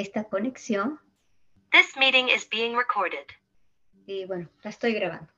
esta 0.00 0.24
conexión. 0.24 1.00
This 1.72 1.96
meeting 1.96 2.28
is 2.28 2.48
being 2.48 2.76
recorded. 2.76 3.26
Y 4.06 4.24
bueno, 4.26 4.48
la 4.62 4.70
estoy 4.70 4.94
grabando. 4.94 5.28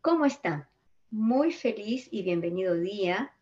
¿Cómo 0.00 0.24
están? 0.24 0.66
Muy 1.10 1.52
feliz 1.52 2.08
y 2.10 2.22
bienvenido 2.22 2.74
día. 2.74 3.32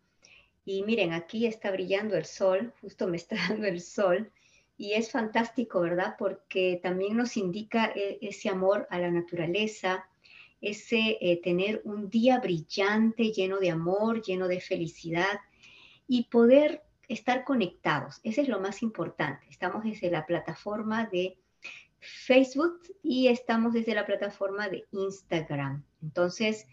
Y 0.65 0.83
miren, 0.83 1.13
aquí 1.13 1.45
está 1.45 1.71
brillando 1.71 2.17
el 2.17 2.25
sol, 2.25 2.73
justo 2.81 3.07
me 3.07 3.17
está 3.17 3.35
dando 3.49 3.67
el 3.67 3.81
sol. 3.81 4.31
Y 4.77 4.93
es 4.93 5.11
fantástico, 5.11 5.79
¿verdad? 5.79 6.15
Porque 6.19 6.79
también 6.83 7.15
nos 7.15 7.37
indica 7.37 7.93
eh, 7.95 8.17
ese 8.21 8.49
amor 8.49 8.85
a 8.89 8.99
la 8.99 9.09
naturaleza, 9.09 10.05
ese 10.59 11.17
eh, 11.21 11.39
tener 11.41 11.81
un 11.85 12.09
día 12.09 12.39
brillante, 12.39 13.31
lleno 13.31 13.59
de 13.59 13.69
amor, 13.69 14.21
lleno 14.21 14.49
de 14.49 14.59
felicidad 14.59 15.39
y 16.07 16.23
poder 16.23 16.83
estar 17.07 17.43
conectados. 17.43 18.19
Ese 18.23 18.41
es 18.41 18.47
lo 18.47 18.59
más 18.59 18.81
importante. 18.81 19.45
Estamos 19.49 19.83
desde 19.83 20.09
la 20.11 20.25
plataforma 20.25 21.05
de 21.05 21.37
Facebook 21.99 22.81
y 23.01 23.27
estamos 23.27 23.73
desde 23.73 23.95
la 23.95 24.05
plataforma 24.05 24.69
de 24.69 24.85
Instagram. 24.91 25.83
Entonces, 26.01 26.67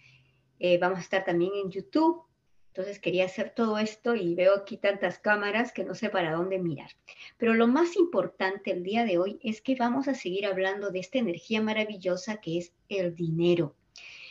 eh, 0.59 0.79
vamos 0.79 0.99
a 0.99 1.03
estar 1.03 1.25
también 1.25 1.53
en 1.55 1.71
YouTube. 1.71 2.23
Entonces 2.69 2.99
quería 2.99 3.27
hacer 3.27 3.53
todo 3.55 3.77
esto 3.77 4.15
y 4.15 4.35
veo 4.35 4.55
aquí 4.55 4.79
tantas 4.79 5.19
cámaras 5.19 5.73
que 5.73 5.85
no 5.85 5.95
sé 5.95 6.09
para 6.09 6.33
dónde 6.33 6.59
mirar. 6.59 6.91
Pero 7.37 7.53
lo 7.53 7.67
más 7.67 7.97
importante 7.97 8.71
el 8.71 8.83
día 8.83 9.05
de 9.05 9.19
hoy 9.19 9.39
es 9.43 9.61
que 9.61 9.75
vamos 9.75 10.09
a 10.09 10.15
seguir 10.15 10.47
hablando 10.47 10.91
de 10.91 11.01
esta 11.01 11.19
energía 11.19 11.61
maravillosa 11.61 12.39
que 12.41 12.57
es 12.57 12.73
el 12.89 13.15
dinero. 13.15 13.77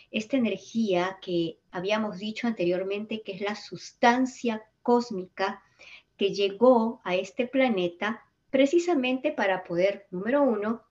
Esta 0.09 0.37
energía 0.37 1.20
que 1.21 1.59
habíamos 1.70 2.17
dicho 2.17 2.47
anteriormente 2.47 3.21
que 3.21 3.33
es 3.33 3.41
la 3.41 3.55
sustancia 3.55 4.63
cósmica 4.81 5.61
que 6.21 6.35
llegó 6.35 7.02
a 7.03 7.16
este 7.16 7.48
planeta 7.48 8.23
precisamente 8.52 9.31
para 9.31 9.63
poder, 9.63 10.05
número 10.12 10.43
uno, 10.43 10.84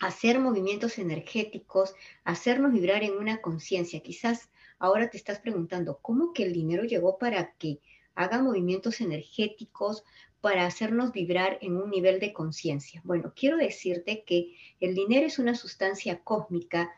hacer 0.00 0.40
movimientos 0.40 0.98
energéticos, 0.98 1.94
hacernos 2.24 2.72
vibrar 2.72 3.04
en 3.04 3.16
una 3.16 3.40
conciencia. 3.40 4.00
Quizás 4.00 4.50
ahora 4.80 5.08
te 5.08 5.18
estás 5.18 5.38
preguntando, 5.38 6.00
¿cómo 6.02 6.32
que 6.32 6.42
el 6.42 6.52
dinero 6.52 6.82
llegó 6.82 7.16
para 7.16 7.52
que 7.58 7.78
haga 8.16 8.42
movimientos 8.42 9.00
energéticos, 9.00 10.02
para 10.40 10.66
hacernos 10.66 11.12
vibrar 11.12 11.56
en 11.60 11.76
un 11.76 11.88
nivel 11.88 12.18
de 12.18 12.32
conciencia? 12.32 13.00
Bueno, 13.04 13.32
quiero 13.36 13.56
decirte 13.56 14.24
que 14.24 14.56
el 14.80 14.96
dinero 14.96 15.28
es 15.28 15.38
una 15.38 15.54
sustancia 15.54 16.24
cósmica 16.24 16.90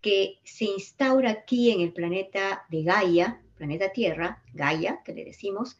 que 0.00 0.40
se 0.42 0.64
instaura 0.64 1.30
aquí 1.30 1.70
en 1.70 1.82
el 1.82 1.92
planeta 1.92 2.66
de 2.68 2.82
Gaia, 2.82 3.40
planeta 3.56 3.92
Tierra, 3.92 4.42
Gaia, 4.52 5.02
que 5.04 5.14
le 5.14 5.24
decimos, 5.24 5.78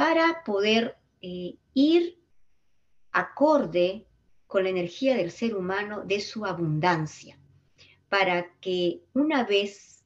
para 0.00 0.44
poder 0.44 0.96
eh, 1.20 1.56
ir 1.74 2.18
acorde 3.12 4.06
con 4.46 4.64
la 4.64 4.70
energía 4.70 5.14
del 5.14 5.30
ser 5.30 5.54
humano 5.54 6.04
de 6.06 6.20
su 6.20 6.46
abundancia, 6.46 7.38
para 8.08 8.50
que 8.60 9.02
una 9.12 9.44
vez 9.44 10.02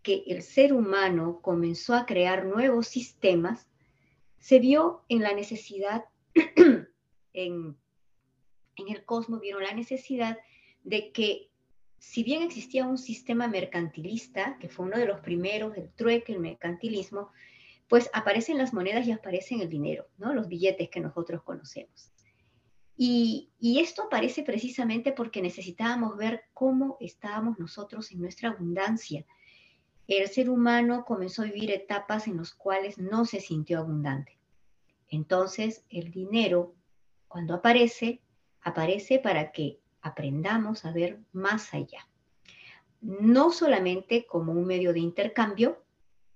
que 0.00 0.24
el 0.28 0.42
ser 0.42 0.72
humano 0.72 1.40
comenzó 1.42 1.92
a 1.92 2.06
crear 2.06 2.46
nuevos 2.46 2.88
sistemas, 2.88 3.68
se 4.38 4.60
vio 4.60 5.04
en 5.10 5.20
la 5.20 5.34
necesidad, 5.34 6.06
en, 7.34 7.76
en 8.76 8.88
el 8.88 9.04
cosmos 9.04 9.42
vieron 9.42 9.64
la 9.64 9.74
necesidad 9.74 10.38
de 10.84 11.12
que 11.12 11.50
si 11.98 12.22
bien 12.22 12.44
existía 12.44 12.86
un 12.86 12.96
sistema 12.96 13.46
mercantilista, 13.46 14.56
que 14.58 14.70
fue 14.70 14.86
uno 14.86 14.96
de 14.96 15.04
los 15.04 15.20
primeros, 15.20 15.76
el 15.76 15.90
trueque, 15.90 16.32
el 16.32 16.40
mercantilismo, 16.40 17.30
pues 17.88 18.10
aparecen 18.12 18.58
las 18.58 18.72
monedas 18.72 19.06
y 19.06 19.12
aparecen 19.12 19.60
el 19.60 19.68
dinero, 19.68 20.06
¿no? 20.18 20.34
Los 20.34 20.48
billetes 20.48 20.88
que 20.90 21.00
nosotros 21.00 21.42
conocemos. 21.42 22.10
Y, 22.96 23.50
esto 23.80 24.04
aparece 24.04 24.44
precisamente 24.44 25.12
porque 25.12 25.42
necesitábamos 25.42 26.16
ver 26.16 26.44
cómo 26.54 26.96
estábamos 27.00 27.58
nosotros 27.58 28.12
en 28.12 28.20
nuestra 28.20 28.50
abundancia. 28.50 29.26
El 30.06 30.28
ser 30.28 30.48
humano 30.48 31.04
comenzó 31.04 31.42
a 31.42 31.46
vivir 31.46 31.70
etapas 31.70 32.28
en 32.28 32.36
las 32.36 32.54
cuales 32.54 32.98
no 32.98 33.24
se 33.24 33.40
sintió 33.40 33.80
abundante. 33.80 34.38
Entonces, 35.08 35.84
el 35.90 36.10
dinero, 36.10 36.74
cuando 37.26 37.54
aparece, 37.54 38.22
aparece 38.60 39.18
para 39.18 39.50
que 39.50 39.80
aprendamos 40.00 40.84
a 40.84 40.92
ver 40.92 41.20
más 41.32 41.74
allá. 41.74 42.08
No 43.00 43.50
solamente 43.50 44.26
como 44.26 44.52
un 44.52 44.66
medio 44.66 44.92
de 44.92 45.00
intercambio, 45.00 45.82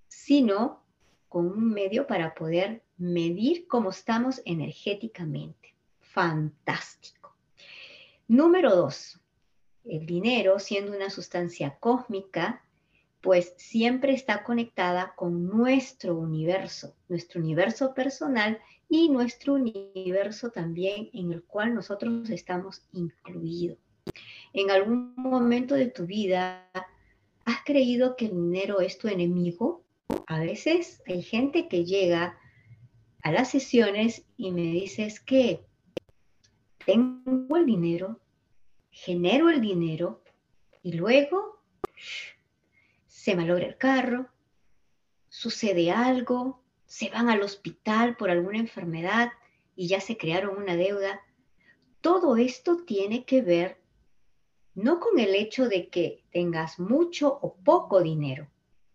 sino 0.09 0.83
como 1.29 1.51
un 1.51 1.71
medio 1.71 2.07
para 2.07 2.35
poder 2.35 2.83
medir 2.97 3.67
cómo 3.69 3.91
estamos 3.91 4.41
energéticamente 4.45 5.75
fantástico. 6.01 7.37
Número 8.27 8.75
dos, 8.75 9.21
el 9.85 10.05
dinero 10.07 10.59
siendo 10.59 10.97
una 10.97 11.11
sustancia 11.11 11.77
cósmica, 11.79 12.63
pues 13.21 13.55
siempre 13.57 14.13
está 14.13 14.45
conectada 14.45 15.15
con 15.17 15.47
nuestro 15.47 16.17
universo, 16.17 16.95
nuestro 17.09 17.41
universo 17.41 17.95
personal 17.95 18.59
y 18.89 19.09
nuestro 19.09 19.55
universo 19.55 20.51
también 20.51 21.11
en 21.13 21.33
el 21.33 21.43
cual 21.43 21.75
nosotros 21.75 22.31
estamos 22.31 22.83
incluidos. 22.93 23.79
En 24.53 24.71
algún 24.71 25.15
momento 25.17 25.75
de 25.75 25.89
tu 25.89 26.07
vida, 26.07 26.71
¿has 27.45 27.65
creído 27.65 28.17
que 28.17 28.27
el 28.27 28.33
dinero 28.33 28.81
es 28.81 28.99
tu 28.99 29.09
enemigo? 29.09 29.85
A 30.29 30.39
veces 30.41 31.03
hay 31.07 31.23
gente 31.23 31.69
que 31.69 31.87
llega 31.87 32.39
a 33.23 33.33
las 33.33 33.51
sesiones 33.51 34.27
y 34.37 34.53
me 34.53 34.61
dices 34.61 35.21
que 35.21 35.65
tengo 36.85 37.57
el 37.57 37.65
dinero, 37.65 38.21
genero 38.91 39.49
el 39.49 39.63
dinero 39.63 40.23
y 40.83 40.93
luego 40.93 41.63
se 43.07 43.37
malogra 43.37 43.69
el 43.69 43.79
carro, 43.79 44.29
sucede 45.31 45.93
algo, 45.93 46.63
se 46.85 47.09
van 47.09 47.31
al 47.31 47.41
hospital 47.41 48.15
por 48.19 48.29
alguna 48.29 48.59
enfermedad 48.59 49.31
y 49.77 49.89
ya 49.89 50.03
se 50.03 50.19
crearon 50.19 50.59
una 50.59 50.77
deuda. 50.77 51.23
Todo 52.03 52.37
esto 52.37 52.85
tiene 52.85 53.25
que 53.25 53.41
ver 53.41 53.81
no 54.75 55.01
con 55.01 55.19
el 55.19 55.35
hecho 55.35 55.71
de 55.71 55.89
que 55.89 56.23
tengas 56.31 56.79
mucho 56.79 57.39
o 57.41 57.55
poco 57.57 58.03
dinero, 58.03 58.47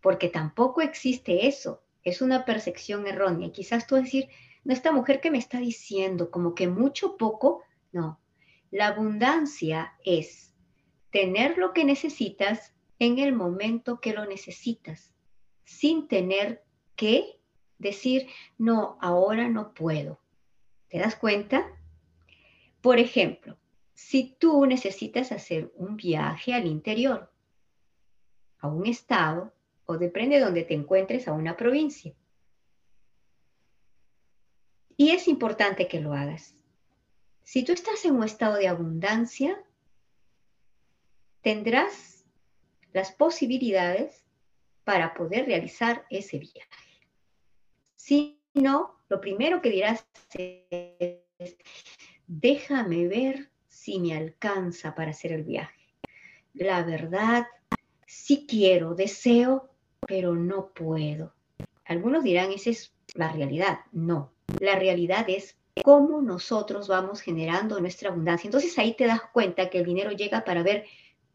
porque 0.04 0.28
tampoco 0.28 0.82
existe 0.82 1.48
eso. 1.48 1.82
Es 2.04 2.22
una 2.22 2.44
percepción 2.44 3.08
errónea. 3.08 3.54
Quizás 3.54 3.88
tú 3.88 3.96
decir, 3.96 4.28
no, 4.66 4.74
esta 4.74 4.92
mujer 4.92 5.22
que 5.22 5.32
me 5.32 5.38
está 5.38 5.60
diciendo 5.60 6.30
como 6.30 6.54
que 6.54 6.68
mucho 6.68 7.16
poco, 7.16 7.64
no, 7.94 8.20
la 8.70 8.88
abundancia 8.88 9.94
es 10.04 10.54
tener 11.10 11.58
lo 11.58 11.74
que 11.74 11.86
necesitas 11.86 12.74
en 13.00 13.18
el 13.18 13.34
momento 13.34 14.02
que 14.02 14.14
lo 14.14 14.26
necesitas, 14.26 15.14
sin 15.64 16.10
tener 16.10 16.64
que 16.98 17.40
decir, 17.78 18.28
no, 18.58 18.98
ahora 19.00 19.48
no 19.48 19.74
puedo. 19.74 20.20
¿Te 20.90 21.00
das 21.00 21.16
cuenta? 21.16 21.66
Por 22.82 23.00
ejemplo, 23.00 23.58
si 23.94 24.36
tú 24.38 24.66
necesitas 24.66 25.32
hacer 25.32 25.72
un 25.76 25.96
viaje 25.96 26.54
al 26.54 26.68
interior, 26.68 27.32
a 28.60 28.68
un 28.68 28.86
estado, 28.86 29.54
o 29.86 29.98
depende 29.98 30.38
de 30.38 30.44
donde 30.44 30.64
te 30.64 30.74
encuentres, 30.74 31.28
a 31.28 31.34
una 31.34 31.58
provincia. 31.58 32.14
Y 34.96 35.12
es 35.12 35.28
importante 35.28 35.88
que 35.88 36.00
lo 36.00 36.14
hagas. 36.14 36.56
Si 37.44 37.64
tú 37.64 37.74
estás 37.74 38.06
en 38.06 38.16
un 38.16 38.24
estado 38.24 38.56
de 38.56 38.68
abundancia, 38.68 39.62
tendrás 41.42 42.26
las 42.94 43.12
posibilidades 43.12 44.24
para 44.84 45.14
poder 45.14 45.46
realizar 45.46 46.06
ese 46.10 46.40
viaje. 46.40 46.70
Si 47.96 48.42
no, 48.54 48.98
lo 49.10 49.20
primero 49.20 49.62
que 49.62 49.70
dirás 49.70 50.06
es, 50.34 51.58
déjame 52.28 53.08
ver 53.08 53.50
si 53.68 54.00
me 54.00 54.16
alcanza 54.16 54.96
para 54.96 55.12
hacer 55.12 55.32
el 55.32 55.44
viaje. 55.44 55.96
La 56.54 56.84
verdad, 56.84 57.48
sí 58.06 58.46
quiero, 58.48 58.94
deseo, 58.94 59.73
pero 60.08 60.36
no 60.36 60.70
puedo. 60.70 61.34
Algunos 61.86 62.24
dirán, 62.24 62.52
esa 62.52 62.70
es 62.70 62.94
la 63.14 63.32
realidad. 63.32 63.80
No, 63.92 64.32
la 64.60 64.76
realidad 64.78 65.26
es 65.28 65.58
cómo 65.84 66.22
nosotros 66.22 66.88
vamos 66.88 67.22
generando 67.22 67.80
nuestra 67.80 68.10
abundancia. 68.10 68.48
Entonces 68.48 68.78
ahí 68.78 68.96
te 68.96 69.08
das 69.08 69.22
cuenta 69.34 69.70
que 69.70 69.80
el 69.80 69.86
dinero 69.86 70.12
llega 70.12 70.44
para 70.44 70.64
ver 70.64 70.86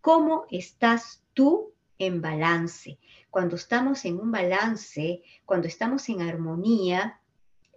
cómo 0.01 0.47
estás 0.51 1.23
tú 1.35 1.73
en 1.99 2.23
balance. 2.23 2.99
Cuando 3.31 3.57
estamos 3.57 4.05
en 4.05 4.19
un 4.19 4.31
balance, 4.31 5.23
cuando 5.45 5.67
estamos 5.69 6.09
en 6.09 6.23
armonía, 6.23 7.21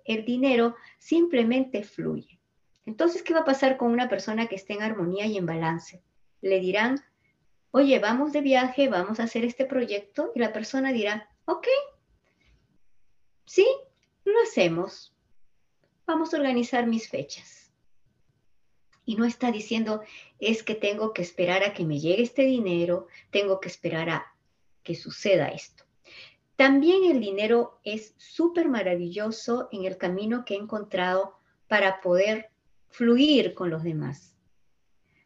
el 0.06 0.26
dinero 0.26 0.76
simplemente 0.98 1.84
fluye. 1.84 2.40
Entonces, 2.86 3.22
¿qué 3.22 3.34
va 3.34 3.42
a 3.42 3.46
pasar 3.46 3.78
con 3.78 3.92
una 3.92 4.10
persona 4.10 4.48
que 4.48 4.56
esté 4.56 4.74
en 4.74 4.82
armonía 4.82 5.26
y 5.26 5.38
en 5.38 5.46
balance? 5.46 6.02
Le 6.42 6.60
dirán, 6.60 7.02
oye, 7.72 8.00
vamos 8.00 8.34
de 8.34 8.42
viaje, 8.42 8.90
vamos 8.90 9.20
a 9.20 9.24
hacer 9.24 9.46
este 9.46 9.66
proyecto, 9.66 10.32
y 10.36 10.40
la 10.40 10.54
persona 10.54 10.92
dirá, 10.92 11.30
ok, 11.46 11.68
sí, 13.46 13.66
lo 14.26 14.40
hacemos, 14.42 15.16
vamos 16.06 16.34
a 16.34 16.38
organizar 16.38 16.86
mis 16.86 17.10
fechas. 17.10 17.72
Y 19.04 19.16
no 19.16 19.26
está 19.26 19.52
diciendo, 19.52 20.02
es 20.40 20.64
que 20.64 20.76
tengo 20.76 21.14
que 21.14 21.22
esperar 21.22 21.64
a 21.64 21.74
que 21.74 21.84
me 21.84 22.00
llegue 22.00 22.24
este 22.24 22.44
dinero, 22.44 23.08
tengo 23.32 23.60
que 23.60 23.68
esperar 23.68 24.10
a 24.10 24.36
que 24.84 24.96
suceda 24.96 25.48
esto. 25.48 25.84
También 26.56 27.06
el 27.06 27.20
dinero 27.20 27.80
es 27.84 28.14
súper 28.18 28.70
maravilloso 28.70 29.70
en 29.72 29.86
el 29.86 29.98
camino 29.98 30.46
que 30.46 30.54
he 30.54 30.58
encontrado 30.58 31.40
para 31.68 32.02
poder 32.02 32.52
fluir 32.90 33.56
con 33.56 33.70
los 33.70 33.82
demás. 33.84 34.36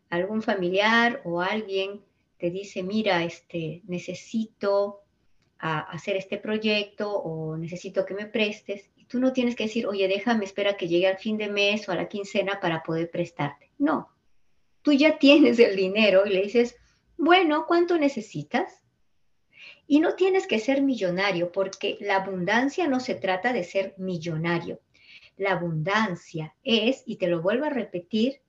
Algún 0.10 0.42
familiar 0.42 1.22
o 1.26 1.42
alguien 1.42 2.06
te 2.38 2.50
dice, 2.50 2.84
mira, 2.84 3.24
este, 3.24 3.82
necesito 3.88 5.02
hacer 5.58 6.16
este 6.18 6.38
proyecto 6.38 7.12
o 7.12 7.58
necesito 7.58 8.06
que 8.06 8.14
me 8.14 8.28
prestes. 8.28 8.90
Y 8.96 9.06
tú 9.06 9.20
no 9.20 9.34
tienes 9.34 9.56
que 9.56 9.66
decir, 9.66 9.88
oye, 9.88 10.08
déjame, 10.08 10.46
espera 10.46 10.78
que 10.78 10.88
llegue 10.88 11.08
al 11.08 11.18
fin 11.18 11.38
de 11.38 11.50
mes 11.50 11.88
o 11.88 11.92
a 11.92 11.96
la 11.96 12.08
quincena 12.08 12.60
para 12.60 12.84
poder 12.84 13.10
prestarte. 13.10 13.72
No, 13.78 14.10
tú 14.82 14.92
ya 14.92 15.18
tienes 15.18 15.58
el 15.60 15.76
dinero 15.76 16.26
y 16.26 16.30
le 16.30 16.44
dices, 16.44 16.76
bueno, 17.18 17.66
¿cuánto 17.68 17.98
necesitas? 17.98 18.84
Y 19.88 20.00
no 20.00 20.16
tienes 20.16 20.48
que 20.48 20.60
ser 20.60 20.82
millonario 20.82 21.52
porque 21.52 21.98
la 22.02 22.18
abundancia 22.18 22.88
no 22.88 23.00
se 23.00 23.16
trata 23.16 23.54
de 23.54 23.64
ser 23.64 23.94
millonario. 23.98 24.80
La 25.38 25.52
abundancia 25.52 26.56
es, 26.64 27.04
y 27.06 27.18
te 27.18 27.28
lo 27.28 27.42
vuelvo 27.42 27.66
a 27.66 27.70
repetir, 27.70 28.42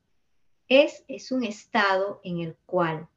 es, 0.69 1.05
es 1.09 1.31
un 1.33 1.45
estado 1.45 2.21
en 2.25 2.41
el 2.41 2.57
cual 2.67 3.09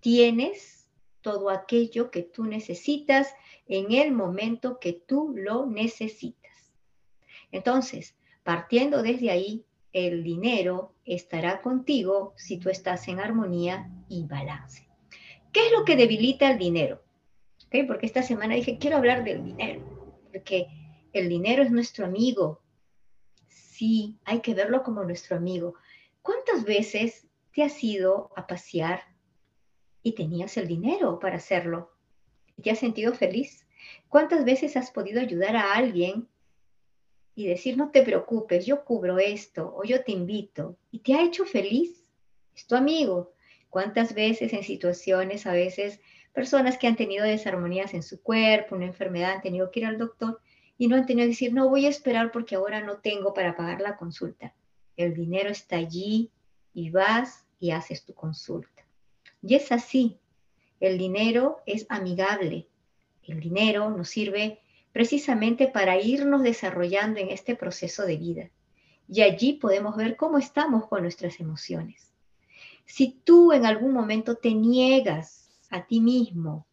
tienes 0.00 0.88
todo 1.20 1.50
aquello 1.50 2.10
que 2.10 2.22
tú 2.22 2.44
necesitas 2.44 3.34
en 3.66 3.92
el 3.92 4.12
momento 4.12 4.78
que 4.78 4.92
tú 4.92 5.34
lo 5.36 5.66
necesitas. 5.66 6.72
Entonces, 7.50 8.16
partiendo 8.42 9.02
desde 9.02 9.30
ahí, 9.30 9.64
el 9.92 10.22
dinero 10.22 10.94
estará 11.04 11.60
contigo 11.60 12.34
si 12.36 12.58
tú 12.58 12.70
estás 12.70 13.08
en 13.08 13.20
armonía 13.20 13.90
y 14.08 14.24
balance. 14.24 14.86
¿Qué 15.52 15.66
es 15.66 15.72
lo 15.72 15.84
que 15.84 15.96
debilita 15.96 16.50
el 16.50 16.58
dinero? 16.58 17.02
Porque 17.86 18.06
esta 18.06 18.22
semana 18.22 18.54
dije, 18.54 18.78
quiero 18.78 18.96
hablar 18.96 19.24
del 19.24 19.44
dinero, 19.44 19.82
porque 20.32 20.66
el 21.12 21.28
dinero 21.28 21.62
es 21.62 21.70
nuestro 21.70 22.06
amigo. 22.06 22.62
Sí, 23.48 24.18
hay 24.24 24.40
que 24.40 24.54
verlo 24.54 24.82
como 24.82 25.04
nuestro 25.04 25.36
amigo. 25.36 25.74
¿Cuántas 26.22 26.64
veces 26.64 27.28
te 27.52 27.62
has 27.62 27.82
ido 27.82 28.30
a 28.36 28.46
pasear 28.46 29.02
y 30.02 30.12
tenías 30.12 30.56
el 30.56 30.68
dinero 30.68 31.18
para 31.18 31.36
hacerlo? 31.36 31.90
¿Y 32.56 32.62
te 32.62 32.70
has 32.70 32.78
sentido 32.78 33.14
feliz? 33.14 33.66
¿Cuántas 34.08 34.44
veces 34.44 34.76
has 34.76 34.90
podido 34.90 35.20
ayudar 35.20 35.56
a 35.56 35.74
alguien 35.74 36.28
y 37.34 37.46
decir, 37.46 37.76
no 37.76 37.90
te 37.90 38.02
preocupes, 38.02 38.66
yo 38.66 38.84
cubro 38.84 39.18
esto 39.18 39.72
o 39.76 39.84
yo 39.84 40.02
te 40.02 40.12
invito 40.12 40.76
y 40.90 41.00
te 41.00 41.14
ha 41.14 41.22
hecho 41.22 41.44
feliz? 41.44 42.10
Es 42.54 42.66
tu 42.66 42.74
amigo. 42.74 43.32
¿Cuántas 43.70 44.14
veces 44.14 44.52
en 44.52 44.64
situaciones, 44.64 45.46
a 45.46 45.52
veces 45.52 46.00
personas 46.32 46.78
que 46.78 46.86
han 46.86 46.96
tenido 46.96 47.24
desarmonías 47.24 47.94
en 47.94 48.02
su 48.02 48.22
cuerpo, 48.22 48.76
una 48.76 48.86
enfermedad, 48.86 49.32
han 49.32 49.42
tenido 49.42 49.70
que 49.70 49.80
ir 49.80 49.86
al 49.86 49.98
doctor 49.98 50.40
y 50.78 50.88
no 50.88 50.96
han 50.96 51.06
tenido 51.06 51.26
que 51.26 51.30
decir, 51.30 51.52
no 51.52 51.68
voy 51.68 51.86
a 51.86 51.90
esperar 51.90 52.32
porque 52.32 52.54
ahora 52.54 52.80
no 52.80 52.98
tengo 52.98 53.34
para 53.34 53.56
pagar 53.56 53.80
la 53.80 53.96
consulta. 53.96 54.54
El 54.96 55.14
dinero 55.14 55.50
está 55.50 55.76
allí 55.76 56.30
y 56.72 56.90
vas 56.90 57.46
y 57.60 57.72
haces 57.72 58.04
tu 58.04 58.14
consulta. 58.14 58.87
Y 59.42 59.54
es 59.54 59.72
así. 59.72 60.18
El 60.80 60.98
dinero 60.98 61.58
es 61.66 61.86
amigable. 61.88 62.68
El 63.22 63.40
dinero 63.40 63.90
nos 63.90 64.08
sirve 64.08 64.60
precisamente 64.92 65.68
para 65.68 66.00
irnos 66.00 66.42
desarrollando 66.42 67.20
en 67.20 67.30
este 67.30 67.54
proceso 67.54 68.04
de 68.04 68.16
vida. 68.16 68.50
Y 69.08 69.22
allí 69.22 69.54
podemos 69.54 69.96
ver 69.96 70.16
cómo 70.16 70.38
estamos 70.38 70.86
con 70.86 71.02
nuestras 71.02 71.40
emociones. 71.40 72.12
Si 72.84 73.20
tú 73.24 73.52
en 73.52 73.66
algún 73.66 73.92
momento 73.92 74.36
te 74.36 74.54
niegas 74.54 75.50
a 75.70 75.86
ti 75.86 76.00
mismo 76.00 76.66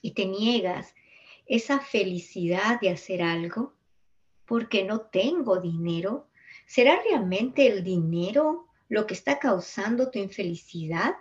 y 0.00 0.12
te 0.12 0.26
niegas 0.26 0.94
esa 1.46 1.80
felicidad 1.80 2.80
de 2.80 2.90
hacer 2.90 3.22
algo 3.22 3.74
porque 4.46 4.84
no 4.84 5.00
tengo 5.00 5.60
dinero, 5.60 6.28
¿será 6.66 7.00
realmente 7.02 7.66
el 7.66 7.82
dinero 7.82 8.68
lo 8.88 9.06
que 9.06 9.14
está 9.14 9.38
causando 9.38 10.10
tu 10.10 10.18
infelicidad, 10.18 11.14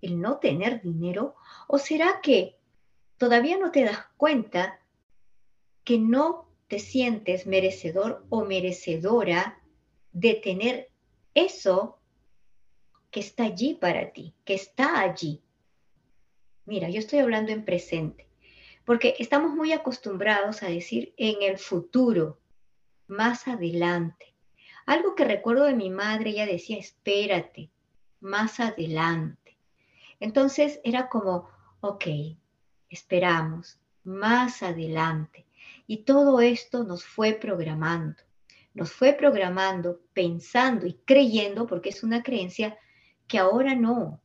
el 0.00 0.20
no 0.20 0.38
tener 0.38 0.82
dinero? 0.82 1.34
¿O 1.66 1.78
será 1.78 2.20
que 2.22 2.58
todavía 3.16 3.58
no 3.58 3.70
te 3.70 3.84
das 3.84 4.06
cuenta 4.16 4.80
que 5.84 5.98
no 5.98 6.48
te 6.68 6.78
sientes 6.78 7.46
merecedor 7.46 8.26
o 8.28 8.44
merecedora 8.44 9.60
de 10.12 10.34
tener 10.34 10.90
eso 11.34 11.98
que 13.10 13.20
está 13.20 13.44
allí 13.44 13.74
para 13.74 14.12
ti, 14.12 14.34
que 14.44 14.54
está 14.54 15.00
allí. 15.00 15.42
Mira, 16.66 16.90
yo 16.90 16.98
estoy 16.98 17.20
hablando 17.20 17.52
en 17.52 17.64
presente, 17.64 18.28
porque 18.84 19.14
estamos 19.18 19.52
muy 19.52 19.72
acostumbrados 19.72 20.62
a 20.62 20.68
decir 20.68 21.14
en 21.16 21.42
el 21.42 21.58
futuro, 21.58 22.38
más 23.06 23.48
adelante. 23.48 24.34
Algo 24.84 25.14
que 25.14 25.24
recuerdo 25.24 25.64
de 25.64 25.74
mi 25.74 25.88
madre, 25.88 26.30
ella 26.30 26.46
decía, 26.46 26.76
espérate, 26.76 27.70
más 28.20 28.60
adelante. 28.60 29.37
Entonces 30.20 30.80
era 30.84 31.08
como, 31.08 31.48
ok, 31.80 32.04
esperamos, 32.88 33.78
más 34.04 34.62
adelante. 34.62 35.46
Y 35.86 35.98
todo 35.98 36.40
esto 36.40 36.84
nos 36.84 37.04
fue 37.04 37.34
programando, 37.34 38.22
nos 38.74 38.92
fue 38.92 39.12
programando, 39.12 40.00
pensando 40.12 40.86
y 40.86 40.94
creyendo, 41.04 41.66
porque 41.66 41.90
es 41.90 42.02
una 42.02 42.22
creencia 42.22 42.78
que 43.26 43.38
ahora 43.38 43.74
no. 43.74 44.20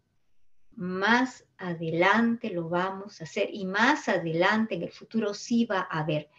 Más 0.75 1.45
adelante 1.57 2.49
lo 2.49 2.69
vamos 2.69 3.21
a 3.21 3.25
hacer 3.25 3.49
y 3.51 3.65
más 3.65 4.09
adelante 4.09 4.75
en 4.75 4.83
el 4.83 4.91
futuro 4.91 5.33
sí 5.33 5.65
va 5.65 5.87
a 5.89 5.99
haber. 5.99 6.29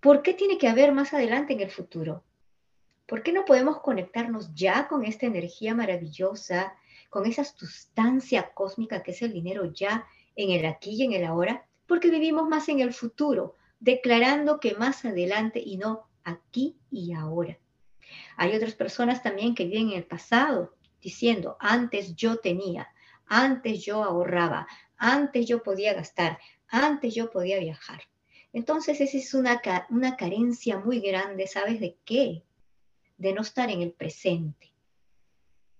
¿Por 0.00 0.22
qué 0.22 0.34
tiene 0.34 0.58
que 0.58 0.68
haber 0.68 0.92
más 0.92 1.14
adelante 1.14 1.52
en 1.52 1.60
el 1.60 1.70
futuro? 1.70 2.24
¿Por 3.06 3.22
qué 3.22 3.32
no 3.32 3.44
podemos 3.44 3.80
conectarnos 3.80 4.54
ya 4.54 4.88
con 4.88 5.04
esta 5.04 5.26
energía 5.26 5.74
maravillosa, 5.74 6.74
con 7.14 7.26
esa 7.26 7.44
sustancia 7.44 8.52
cósmica 8.54 9.04
que 9.04 9.12
es 9.12 9.22
el 9.22 9.32
dinero 9.32 9.72
ya 9.72 10.04
en 10.34 10.50
el 10.50 10.66
aquí 10.66 10.96
y 10.96 11.04
en 11.04 11.12
el 11.12 11.24
ahora? 11.24 11.64
Porque 11.86 12.10
vivimos 12.10 12.48
más 12.48 12.68
en 12.68 12.80
el 12.80 12.92
futuro, 12.92 13.54
declarando 13.78 14.58
que 14.58 14.74
más 14.74 15.04
adelante 15.04 15.62
y 15.64 15.76
no 15.76 16.08
aquí 16.24 16.76
y 16.90 17.12
ahora. 17.12 17.56
Hay 18.36 18.52
otras 18.56 18.74
personas 18.74 19.22
también 19.22 19.54
que 19.54 19.64
viven 19.64 19.90
en 19.90 19.98
el 19.98 20.06
pasado, 20.06 20.74
diciendo, 21.00 21.56
antes 21.60 22.16
yo 22.16 22.38
tenía, 22.38 22.88
antes 23.26 23.84
yo 23.84 24.02
ahorraba, 24.02 24.66
antes 24.96 25.46
yo 25.46 25.62
podía 25.62 25.94
gastar, 25.94 26.40
antes 26.66 27.14
yo 27.14 27.30
podía 27.30 27.60
viajar. 27.60 28.02
Entonces 28.52 29.00
esa 29.00 29.16
es 29.16 29.32
una, 29.34 29.62
una 29.88 30.16
carencia 30.16 30.80
muy 30.80 30.98
grande, 30.98 31.46
¿sabes 31.46 31.78
de 31.78 31.96
qué? 32.04 32.42
De 33.18 33.32
no 33.32 33.42
estar 33.42 33.70
en 33.70 33.82
el 33.82 33.92
presente. 33.92 34.73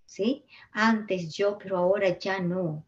¿Sí? 0.07 0.45
Antes 0.73 1.35
yo, 1.35 1.59
pero 1.59 1.79
ahora 1.79 2.19
ya 2.19 2.41
no. 2.41 2.85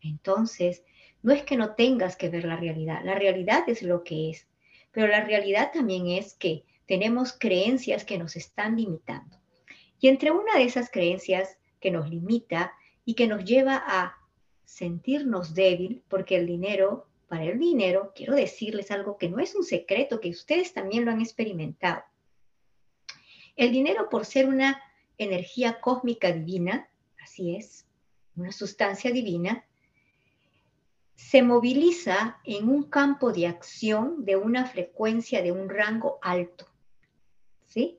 Entonces, 0.00 0.84
no 1.22 1.32
es 1.32 1.42
que 1.42 1.56
no 1.56 1.74
tengas 1.74 2.16
que 2.16 2.28
ver 2.28 2.44
la 2.44 2.56
realidad, 2.56 3.00
la 3.04 3.14
realidad 3.14 3.64
es 3.68 3.82
lo 3.82 4.02
que 4.04 4.30
es, 4.30 4.48
pero 4.90 5.06
la 5.06 5.24
realidad 5.24 5.70
también 5.72 6.08
es 6.08 6.34
que 6.34 6.64
tenemos 6.86 7.32
creencias 7.32 8.04
que 8.04 8.18
nos 8.18 8.36
están 8.36 8.76
limitando. 8.76 9.38
Y 10.00 10.08
entre 10.08 10.30
una 10.30 10.56
de 10.56 10.64
esas 10.64 10.90
creencias 10.90 11.58
que 11.78 11.90
nos 11.90 12.08
limita 12.08 12.72
y 13.04 13.14
que 13.14 13.26
nos 13.26 13.44
lleva 13.44 13.82
a 13.86 14.16
sentirnos 14.64 15.54
débil, 15.54 16.02
porque 16.08 16.36
el 16.36 16.46
dinero, 16.46 17.06
para 17.28 17.44
el 17.44 17.58
dinero, 17.58 18.12
quiero 18.14 18.34
decirles 18.34 18.90
algo 18.90 19.18
que 19.18 19.28
no 19.28 19.38
es 19.38 19.54
un 19.54 19.62
secreto, 19.62 20.20
que 20.20 20.30
ustedes 20.30 20.72
también 20.72 21.04
lo 21.04 21.10
han 21.10 21.20
experimentado. 21.20 22.02
El 23.56 23.72
dinero, 23.72 24.08
por 24.08 24.24
ser 24.24 24.48
una 24.48 24.80
energía 25.24 25.80
cósmica 25.80 26.32
divina, 26.32 26.88
así 27.22 27.54
es, 27.54 27.86
una 28.36 28.52
sustancia 28.52 29.10
divina, 29.12 29.64
se 31.14 31.42
moviliza 31.42 32.40
en 32.44 32.70
un 32.70 32.84
campo 32.84 33.30
de 33.30 33.46
acción 33.46 34.24
de 34.24 34.36
una 34.36 34.64
frecuencia 34.64 35.42
de 35.42 35.52
un 35.52 35.68
rango 35.68 36.18
alto. 36.22 36.66
¿Sí? 37.66 37.98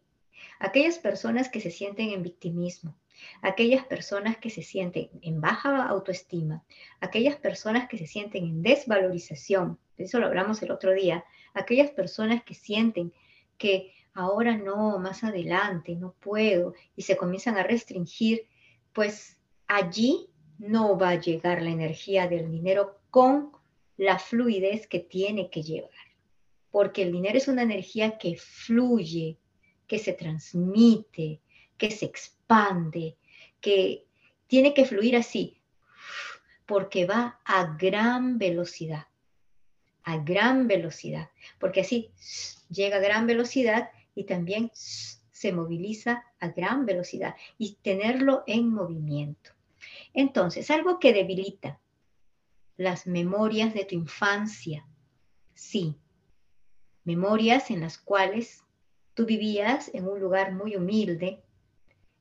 Aquellas 0.59 0.97
personas 0.97 1.47
que 1.47 1.61
se 1.61 1.69
sienten 1.69 2.09
en 2.09 2.23
victimismo, 2.23 2.97
aquellas 3.43 3.85
personas 3.85 4.37
que 4.37 4.49
se 4.49 4.63
sienten 4.63 5.11
en 5.21 5.39
baja 5.39 5.85
autoestima, 5.85 6.63
aquellas 6.99 7.35
personas 7.35 7.87
que 7.87 7.99
se 7.99 8.07
sienten 8.07 8.45
en 8.45 8.63
desvalorización, 8.63 9.79
de 9.97 10.05
eso 10.05 10.19
lo 10.19 10.25
hablamos 10.25 10.63
el 10.63 10.71
otro 10.71 10.91
día, 10.91 11.23
aquellas 11.53 11.91
personas 11.91 12.43
que 12.43 12.55
sienten 12.55 13.13
que 13.59 13.93
ahora 14.13 14.57
no, 14.57 14.99
más 14.99 15.23
adelante, 15.23 15.95
no 15.95 16.13
puedo, 16.19 16.73
y 16.95 17.03
se 17.03 17.17
comienzan 17.17 17.57
a 17.57 17.63
restringir, 17.63 18.47
pues 18.93 19.37
allí 19.67 20.27
no 20.57 20.97
va 20.97 21.09
a 21.09 21.19
llegar 21.19 21.61
la 21.61 21.69
energía 21.69 22.27
del 22.27 22.51
dinero 22.51 22.99
con 23.09 23.51
la 23.97 24.19
fluidez 24.19 24.87
que 24.87 24.99
tiene 24.99 25.49
que 25.49 25.63
llevar, 25.63 25.91
porque 26.71 27.03
el 27.03 27.11
dinero 27.11 27.37
es 27.37 27.47
una 27.47 27.63
energía 27.63 28.17
que 28.17 28.37
fluye, 28.37 29.37
que 29.87 29.99
se 29.99 30.13
transmite, 30.13 31.41
que 31.77 31.91
se 31.91 32.05
expande, 32.05 33.17
que 33.59 34.05
tiene 34.47 34.73
que 34.73 34.85
fluir 34.85 35.15
así, 35.15 35.61
porque 36.65 37.05
va 37.05 37.39
a 37.45 37.75
gran 37.75 38.37
velocidad, 38.37 39.07
a 40.03 40.17
gran 40.17 40.67
velocidad, 40.67 41.29
porque 41.59 41.81
así 41.81 42.11
llega 42.69 42.97
a 42.97 43.01
gran 43.01 43.27
velocidad 43.27 43.89
y 44.15 44.25
también 44.25 44.71
se 44.73 45.53
moviliza 45.53 46.23
a 46.39 46.49
gran 46.49 46.85
velocidad 46.85 47.35
y 47.57 47.77
tenerlo 47.81 48.43
en 48.47 48.69
movimiento. 48.69 49.51
Entonces, 50.13 50.69
algo 50.69 50.99
que 50.99 51.13
debilita 51.13 51.79
las 52.77 53.07
memorias 53.07 53.73
de 53.73 53.85
tu 53.85 53.95
infancia, 53.95 54.87
sí, 55.53 55.95
memorias 57.03 57.71
en 57.71 57.81
las 57.81 57.97
cuales 57.97 58.63
tú 59.13 59.25
vivías 59.25 59.89
en 59.93 60.07
un 60.07 60.19
lugar 60.19 60.53
muy 60.53 60.75
humilde, 60.75 61.41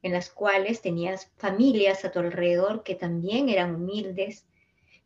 en 0.02 0.12
las 0.12 0.30
cuales 0.30 0.80
tenías 0.80 1.30
familias 1.36 2.04
a 2.04 2.10
tu 2.10 2.20
alrededor 2.20 2.82
que 2.82 2.94
también 2.94 3.48
eran 3.48 3.74
humildes, 3.74 4.46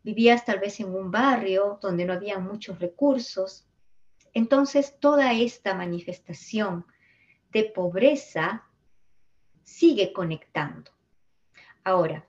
vivías 0.03 0.45
tal 0.45 0.61
vez 0.61 0.79
en 0.81 0.95
un 0.95 1.11
barrio 1.11 1.79
donde 1.83 2.05
no 2.05 2.13
había 2.13 2.39
muchos 2.39 2.79
recursos. 2.79 3.67
Entonces, 4.35 4.99
toda 4.99 5.33
esta 5.33 5.75
manifestación 5.75 6.85
de 7.53 7.65
pobreza 7.65 8.65
sigue 9.63 10.13
conectando. 10.13 10.91
Ahora, 11.85 12.27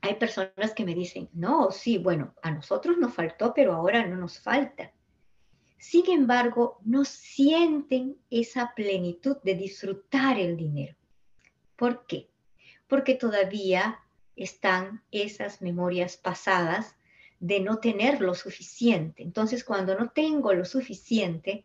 hay 0.00 0.14
personas 0.14 0.72
que 0.74 0.84
me 0.84 0.94
dicen, 0.94 1.28
no, 1.32 1.72
sí, 1.72 1.98
bueno, 1.98 2.34
a 2.42 2.52
nosotros 2.52 2.96
nos 2.96 3.12
faltó, 3.12 3.52
pero 3.52 3.74
ahora 3.74 4.06
no 4.06 4.16
nos 4.16 4.38
falta. 4.38 4.92
Sin 5.78 6.08
embargo, 6.10 6.78
no 6.84 7.04
sienten 7.04 8.16
esa 8.30 8.72
plenitud 8.74 9.38
de 9.42 9.54
disfrutar 9.54 10.38
el 10.38 10.56
dinero. 10.56 10.96
¿Por 11.74 12.06
qué? 12.06 12.30
Porque 12.86 13.14
todavía 13.14 14.00
están 14.36 15.02
esas 15.10 15.60
memorias 15.60 16.16
pasadas 16.16 16.96
de 17.40 17.60
no 17.60 17.78
tener 17.78 18.20
lo 18.20 18.34
suficiente. 18.34 19.22
Entonces, 19.22 19.64
cuando 19.64 19.98
no 19.98 20.10
tengo 20.10 20.52
lo 20.52 20.64
suficiente, 20.64 21.64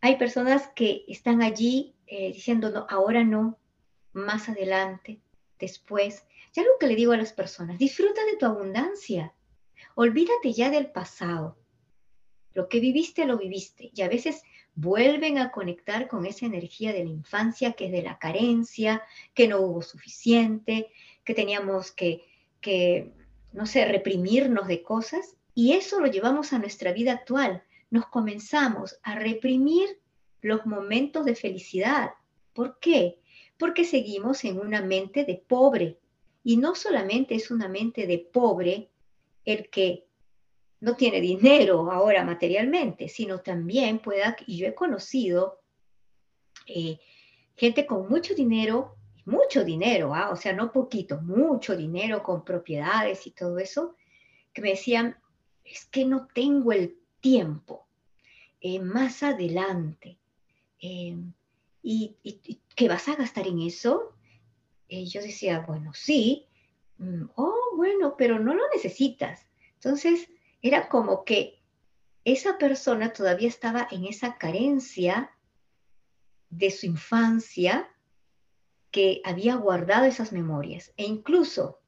hay 0.00 0.16
personas 0.16 0.68
que 0.74 1.04
están 1.08 1.42
allí 1.42 1.94
eh, 2.06 2.32
diciendo, 2.32 2.70
no, 2.70 2.86
ahora 2.90 3.24
no, 3.24 3.58
más 4.12 4.48
adelante, 4.48 5.20
después. 5.58 6.24
Ya 6.52 6.62
lo 6.62 6.78
que 6.78 6.86
le 6.86 6.96
digo 6.96 7.12
a 7.12 7.16
las 7.16 7.32
personas, 7.32 7.78
disfruta 7.78 8.24
de 8.24 8.36
tu 8.36 8.46
abundancia. 8.46 9.32
Olvídate 9.94 10.52
ya 10.52 10.70
del 10.70 10.90
pasado. 10.90 11.56
Lo 12.52 12.68
que 12.68 12.80
viviste, 12.80 13.24
lo 13.26 13.38
viviste. 13.38 13.90
Y 13.94 14.02
a 14.02 14.08
veces 14.08 14.42
vuelven 14.74 15.38
a 15.38 15.50
conectar 15.50 16.08
con 16.08 16.26
esa 16.26 16.46
energía 16.46 16.92
de 16.92 17.04
la 17.04 17.10
infancia 17.10 17.72
que 17.72 17.86
es 17.86 17.92
de 17.92 18.02
la 18.02 18.18
carencia, 18.18 19.02
que 19.34 19.48
no 19.48 19.60
hubo 19.60 19.82
suficiente, 19.82 20.90
que 21.24 21.34
teníamos 21.34 21.92
que, 21.92 22.24
que 22.60 23.12
no 23.54 23.66
sé, 23.66 23.84
reprimirnos 23.86 24.68
de 24.68 24.82
cosas. 24.82 25.36
Y 25.54 25.72
eso 25.72 26.00
lo 26.00 26.08
llevamos 26.08 26.52
a 26.52 26.58
nuestra 26.58 26.92
vida 26.92 27.12
actual. 27.12 27.62
Nos 27.90 28.06
comenzamos 28.06 28.98
a 29.02 29.14
reprimir 29.14 29.88
los 30.42 30.66
momentos 30.66 31.24
de 31.24 31.36
felicidad. 31.36 32.10
¿Por 32.52 32.78
qué? 32.80 33.20
Porque 33.56 33.84
seguimos 33.84 34.44
en 34.44 34.58
una 34.58 34.82
mente 34.82 35.24
de 35.24 35.36
pobre. 35.36 35.98
Y 36.42 36.56
no 36.56 36.74
solamente 36.74 37.36
es 37.36 37.50
una 37.50 37.68
mente 37.68 38.06
de 38.06 38.18
pobre 38.18 38.90
el 39.44 39.70
que 39.70 40.06
no 40.80 40.96
tiene 40.96 41.20
dinero 41.20 41.90
ahora 41.90 42.24
materialmente, 42.24 43.08
sino 43.08 43.40
también 43.40 44.00
pueda, 44.00 44.36
y 44.46 44.58
yo 44.58 44.66
he 44.66 44.74
conocido 44.74 45.60
eh, 46.66 46.98
gente 47.56 47.86
con 47.86 48.08
mucho 48.08 48.34
dinero, 48.34 48.93
mucho 49.26 49.64
dinero, 49.64 50.14
¿ah? 50.14 50.30
o 50.30 50.36
sea, 50.36 50.52
no 50.52 50.72
poquito, 50.72 51.20
mucho 51.20 51.76
dinero 51.76 52.22
con 52.22 52.44
propiedades 52.44 53.26
y 53.26 53.30
todo 53.30 53.58
eso, 53.58 53.96
que 54.52 54.62
me 54.62 54.70
decían, 54.70 55.16
es 55.64 55.86
que 55.86 56.04
no 56.04 56.28
tengo 56.32 56.72
el 56.72 56.98
tiempo, 57.20 57.86
eh, 58.60 58.80
más 58.80 59.22
adelante, 59.22 60.18
eh, 60.80 61.16
¿y, 61.82 62.16
qué 62.74 62.88
vas 62.88 63.08
a 63.08 63.16
gastar 63.16 63.46
en 63.46 63.60
eso? 63.60 64.10
yo 64.88 65.20
decía, 65.22 65.64
bueno, 65.66 65.92
sí, 65.92 66.46
mm, 66.98 67.24
oh, 67.34 67.72
bueno, 67.76 68.14
pero 68.16 68.38
no 68.38 68.54
lo 68.54 68.62
necesitas. 68.72 69.44
Entonces, 69.74 70.28
era 70.62 70.88
como 70.88 71.24
que 71.24 71.64
esa 72.24 72.58
persona 72.58 73.12
todavía 73.12 73.48
estaba 73.48 73.88
en 73.90 74.04
esa 74.04 74.38
carencia 74.38 75.30
de 76.48 76.70
su 76.70 76.86
infancia 76.86 77.90
que 78.94 79.20
había 79.24 79.56
guardado 79.56 80.04
esas 80.04 80.30
memorias. 80.30 80.92
E 80.96 81.02
incluso 81.02 81.80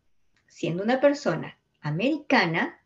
siendo 0.49 0.83
una 0.83 1.01
persona 1.01 1.57
americana, 1.81 2.81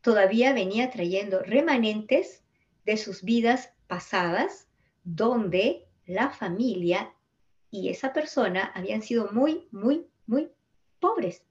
todavía 0.00 0.54
venía 0.54 0.90
trayendo 0.90 1.40
remanentes 1.40 2.42
de 2.86 2.96
sus 2.96 3.22
vidas 3.22 3.74
pasadas, 3.88 4.68
donde 5.04 5.86
la 6.06 6.30
familia 6.30 7.12
y 7.70 7.90
esa 7.90 8.14
persona 8.14 8.72
habían 8.74 9.02
sido 9.02 9.30
muy, 9.32 9.68
muy, 9.70 10.06
muy 10.26 10.50
pobres. 10.98 11.44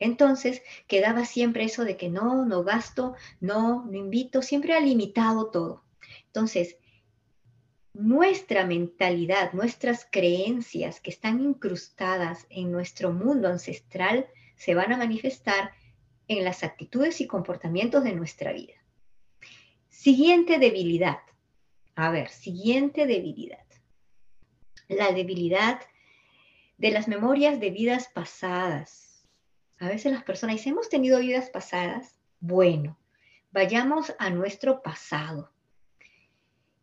Entonces 0.00 0.60
quedaba 0.88 1.24
siempre 1.24 1.62
eso 1.62 1.84
de 1.84 1.96
que 1.96 2.08
no, 2.08 2.44
no 2.46 2.64
gasto, 2.64 3.14
no, 3.38 3.84
no 3.84 3.96
invito, 3.96 4.42
siempre 4.42 4.74
ha 4.74 4.80
limitado 4.80 5.52
todo. 5.52 5.84
Entonces, 6.26 6.78
nuestra 7.92 8.64
mentalidad, 8.66 9.52
nuestras 9.52 10.06
creencias 10.10 11.00
que 11.00 11.10
están 11.10 11.40
incrustadas 11.40 12.46
en 12.50 12.70
nuestro 12.72 13.12
mundo 13.12 13.48
ancestral 13.48 14.28
se 14.56 14.74
van 14.74 14.92
a 14.92 14.96
manifestar 14.96 15.72
en 16.28 16.44
las 16.44 16.62
actitudes 16.62 17.20
y 17.20 17.26
comportamientos 17.26 18.04
de 18.04 18.12
nuestra 18.12 18.52
vida. 18.52 18.74
Siguiente 19.88 20.58
debilidad. 20.58 21.18
A 21.96 22.10
ver, 22.10 22.28
siguiente 22.28 23.06
debilidad. 23.06 23.66
La 24.88 25.12
debilidad 25.12 25.80
de 26.78 26.90
las 26.90 27.08
memorias 27.08 27.60
de 27.60 27.70
vidas 27.70 28.08
pasadas 28.08 29.10
a 29.80 29.88
veces 29.88 30.12
las 30.12 30.24
personas 30.24 30.56
dicen, 30.56 30.74
hemos 30.74 30.90
tenido 30.90 31.18
vidas 31.20 31.48
pasadas. 31.48 32.20
Bueno, 32.38 32.98
vayamos 33.50 34.14
a 34.18 34.28
nuestro 34.28 34.82
pasado. 34.82 35.50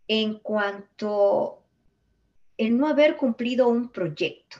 En 0.07 0.39
cuanto 0.39 1.63
el 2.57 2.77
no 2.77 2.87
haber 2.87 3.17
cumplido 3.17 3.67
un 3.67 3.89
proyecto. 3.89 4.57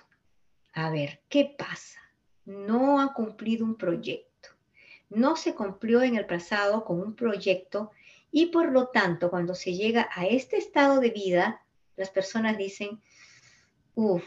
A 0.73 0.91
ver, 0.91 1.21
¿qué 1.29 1.55
pasa? 1.57 1.99
No 2.45 3.01
ha 3.01 3.13
cumplido 3.13 3.65
un 3.65 3.75
proyecto. 3.75 4.49
No 5.09 5.35
se 5.35 5.55
cumplió 5.55 6.01
en 6.01 6.15
el 6.15 6.25
pasado 6.25 6.85
con 6.85 6.99
un 6.99 7.15
proyecto 7.15 7.91
y 8.31 8.47
por 8.47 8.71
lo 8.71 8.87
tanto, 8.87 9.29
cuando 9.29 9.55
se 9.55 9.73
llega 9.73 10.09
a 10.13 10.27
este 10.27 10.57
estado 10.57 10.99
de 10.99 11.09
vida, 11.09 11.65
las 11.95 12.09
personas 12.09 12.57
dicen, 12.57 13.01
uff, 13.95 14.23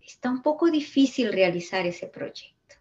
está 0.00 0.30
un 0.30 0.42
poco 0.42 0.70
difícil 0.70 1.32
realizar 1.32 1.86
ese 1.86 2.06
proyecto. 2.06 2.76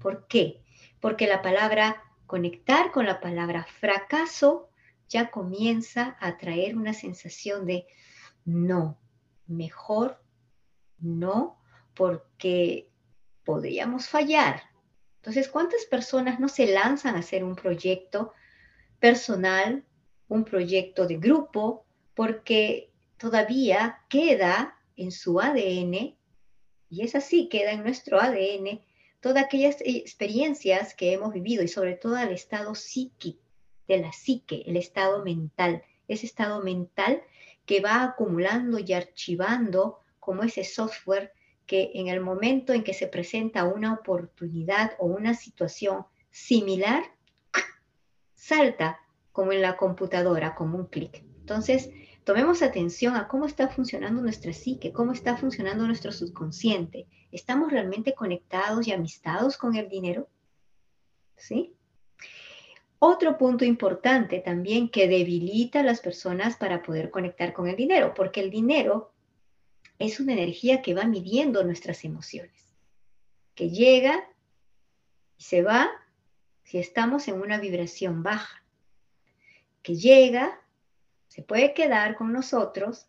¿Por 0.00 0.26
qué? 0.26 0.60
Porque 1.00 1.26
la 1.26 1.40
palabra 1.40 2.02
conectar 2.26 2.90
con 2.90 3.06
la 3.06 3.20
palabra 3.20 3.64
fracaso 3.64 4.65
ya 5.08 5.30
comienza 5.30 6.16
a 6.20 6.36
traer 6.36 6.76
una 6.76 6.92
sensación 6.92 7.66
de 7.66 7.86
no, 8.44 8.98
mejor 9.46 10.20
no, 10.98 11.60
porque 11.94 12.90
podríamos 13.44 14.08
fallar. 14.08 14.62
Entonces, 15.16 15.48
¿cuántas 15.48 15.84
personas 15.84 16.38
no 16.40 16.48
se 16.48 16.66
lanzan 16.66 17.16
a 17.16 17.20
hacer 17.20 17.44
un 17.44 17.56
proyecto 17.56 18.32
personal, 19.00 19.84
un 20.28 20.44
proyecto 20.44 21.06
de 21.06 21.16
grupo, 21.16 21.84
porque 22.14 22.92
todavía 23.16 24.04
queda 24.08 24.78
en 24.96 25.12
su 25.12 25.40
ADN, 25.40 26.16
y 26.88 27.02
es 27.02 27.14
así, 27.14 27.48
queda 27.48 27.72
en 27.72 27.82
nuestro 27.82 28.20
ADN, 28.20 28.80
todas 29.20 29.44
aquellas 29.44 29.76
experiencias 29.80 30.94
que 30.94 31.12
hemos 31.12 31.32
vivido 31.32 31.62
y 31.62 31.68
sobre 31.68 31.94
todo 31.94 32.16
el 32.18 32.30
estado 32.30 32.74
psíquico, 32.74 33.45
de 33.88 33.98
la 33.98 34.12
psique, 34.12 34.62
el 34.66 34.76
estado 34.76 35.24
mental, 35.24 35.82
ese 36.08 36.26
estado 36.26 36.62
mental 36.62 37.22
que 37.64 37.80
va 37.80 38.02
acumulando 38.02 38.78
y 38.78 38.92
archivando 38.92 40.00
como 40.20 40.42
ese 40.42 40.64
software 40.64 41.32
que 41.66 41.90
en 41.94 42.08
el 42.08 42.20
momento 42.20 42.72
en 42.72 42.84
que 42.84 42.94
se 42.94 43.08
presenta 43.08 43.64
una 43.64 43.92
oportunidad 43.92 44.92
o 44.98 45.06
una 45.06 45.34
situación 45.34 46.06
similar, 46.30 47.04
salta 48.34 49.00
como 49.32 49.52
en 49.52 49.62
la 49.62 49.76
computadora, 49.76 50.54
como 50.54 50.78
un 50.78 50.86
clic. 50.86 51.24
Entonces, 51.40 51.90
tomemos 52.24 52.62
atención 52.62 53.16
a 53.16 53.28
cómo 53.28 53.46
está 53.46 53.68
funcionando 53.68 54.22
nuestra 54.22 54.52
psique, 54.52 54.92
cómo 54.92 55.12
está 55.12 55.36
funcionando 55.36 55.86
nuestro 55.86 56.12
subconsciente. 56.12 57.06
¿Estamos 57.32 57.70
realmente 57.70 58.14
conectados 58.14 58.86
y 58.86 58.92
amistados 58.92 59.56
con 59.56 59.76
el 59.76 59.88
dinero? 59.88 60.28
¿Sí? 61.36 61.75
Otro 62.98 63.36
punto 63.36 63.64
importante 63.64 64.38
también 64.38 64.88
que 64.88 65.06
debilita 65.06 65.80
a 65.80 65.82
las 65.82 66.00
personas 66.00 66.56
para 66.56 66.82
poder 66.82 67.10
conectar 67.10 67.52
con 67.52 67.68
el 67.68 67.76
dinero, 67.76 68.14
porque 68.14 68.40
el 68.40 68.50
dinero 68.50 69.12
es 69.98 70.18
una 70.20 70.32
energía 70.32 70.82
que 70.82 70.94
va 70.94 71.04
midiendo 71.04 71.62
nuestras 71.62 72.04
emociones, 72.04 72.72
que 73.54 73.70
llega 73.70 74.28
y 75.36 75.42
se 75.42 75.62
va 75.62 75.90
si 76.62 76.78
estamos 76.78 77.28
en 77.28 77.40
una 77.40 77.60
vibración 77.60 78.22
baja, 78.22 78.62
que 79.82 79.94
llega, 79.94 80.60
se 81.28 81.42
puede 81.42 81.74
quedar 81.74 82.16
con 82.16 82.32
nosotros 82.32 83.06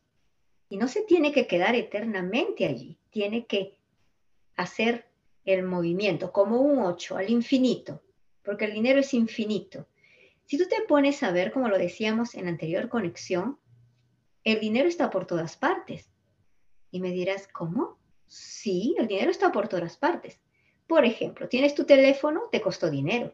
y 0.69 0.77
no 0.77 0.87
se 0.87 1.01
tiene 1.01 1.31
que 1.31 1.47
quedar 1.47 1.75
eternamente 1.75 2.65
allí, 2.65 2.99
tiene 3.09 3.47
que 3.47 3.77
hacer 4.55 5.09
el 5.43 5.63
movimiento 5.63 6.31
como 6.31 6.61
un 6.61 6.79
8 6.83 7.17
al 7.17 7.29
infinito, 7.29 8.03
porque 8.47 8.63
el 8.63 8.71
dinero 8.71 9.01
es 9.01 9.13
infinito. 9.13 9.89
Si 10.45 10.57
tú 10.57 10.69
te 10.69 10.81
pones 10.87 11.21
a 11.21 11.31
ver, 11.31 11.51
como 11.51 11.67
lo 11.67 11.77
decíamos 11.77 12.33
en 12.33 12.45
la 12.45 12.51
anterior 12.51 12.87
conexión, 12.87 13.59
el 14.45 14.61
dinero 14.61 14.87
está 14.87 15.09
por 15.09 15.27
todas 15.27 15.57
partes. 15.57 16.09
Y 16.89 17.01
me 17.01 17.11
dirás, 17.11 17.49
¿cómo? 17.49 17.97
Sí, 18.27 18.95
el 18.97 19.07
dinero 19.09 19.31
está 19.31 19.51
por 19.51 19.67
todas 19.67 19.97
partes. 19.97 20.39
Por 20.87 21.03
ejemplo, 21.03 21.49
tienes 21.49 21.75
tu 21.75 21.83
teléfono, 21.83 22.43
te 22.49 22.61
costó 22.61 22.89
dinero. 22.89 23.33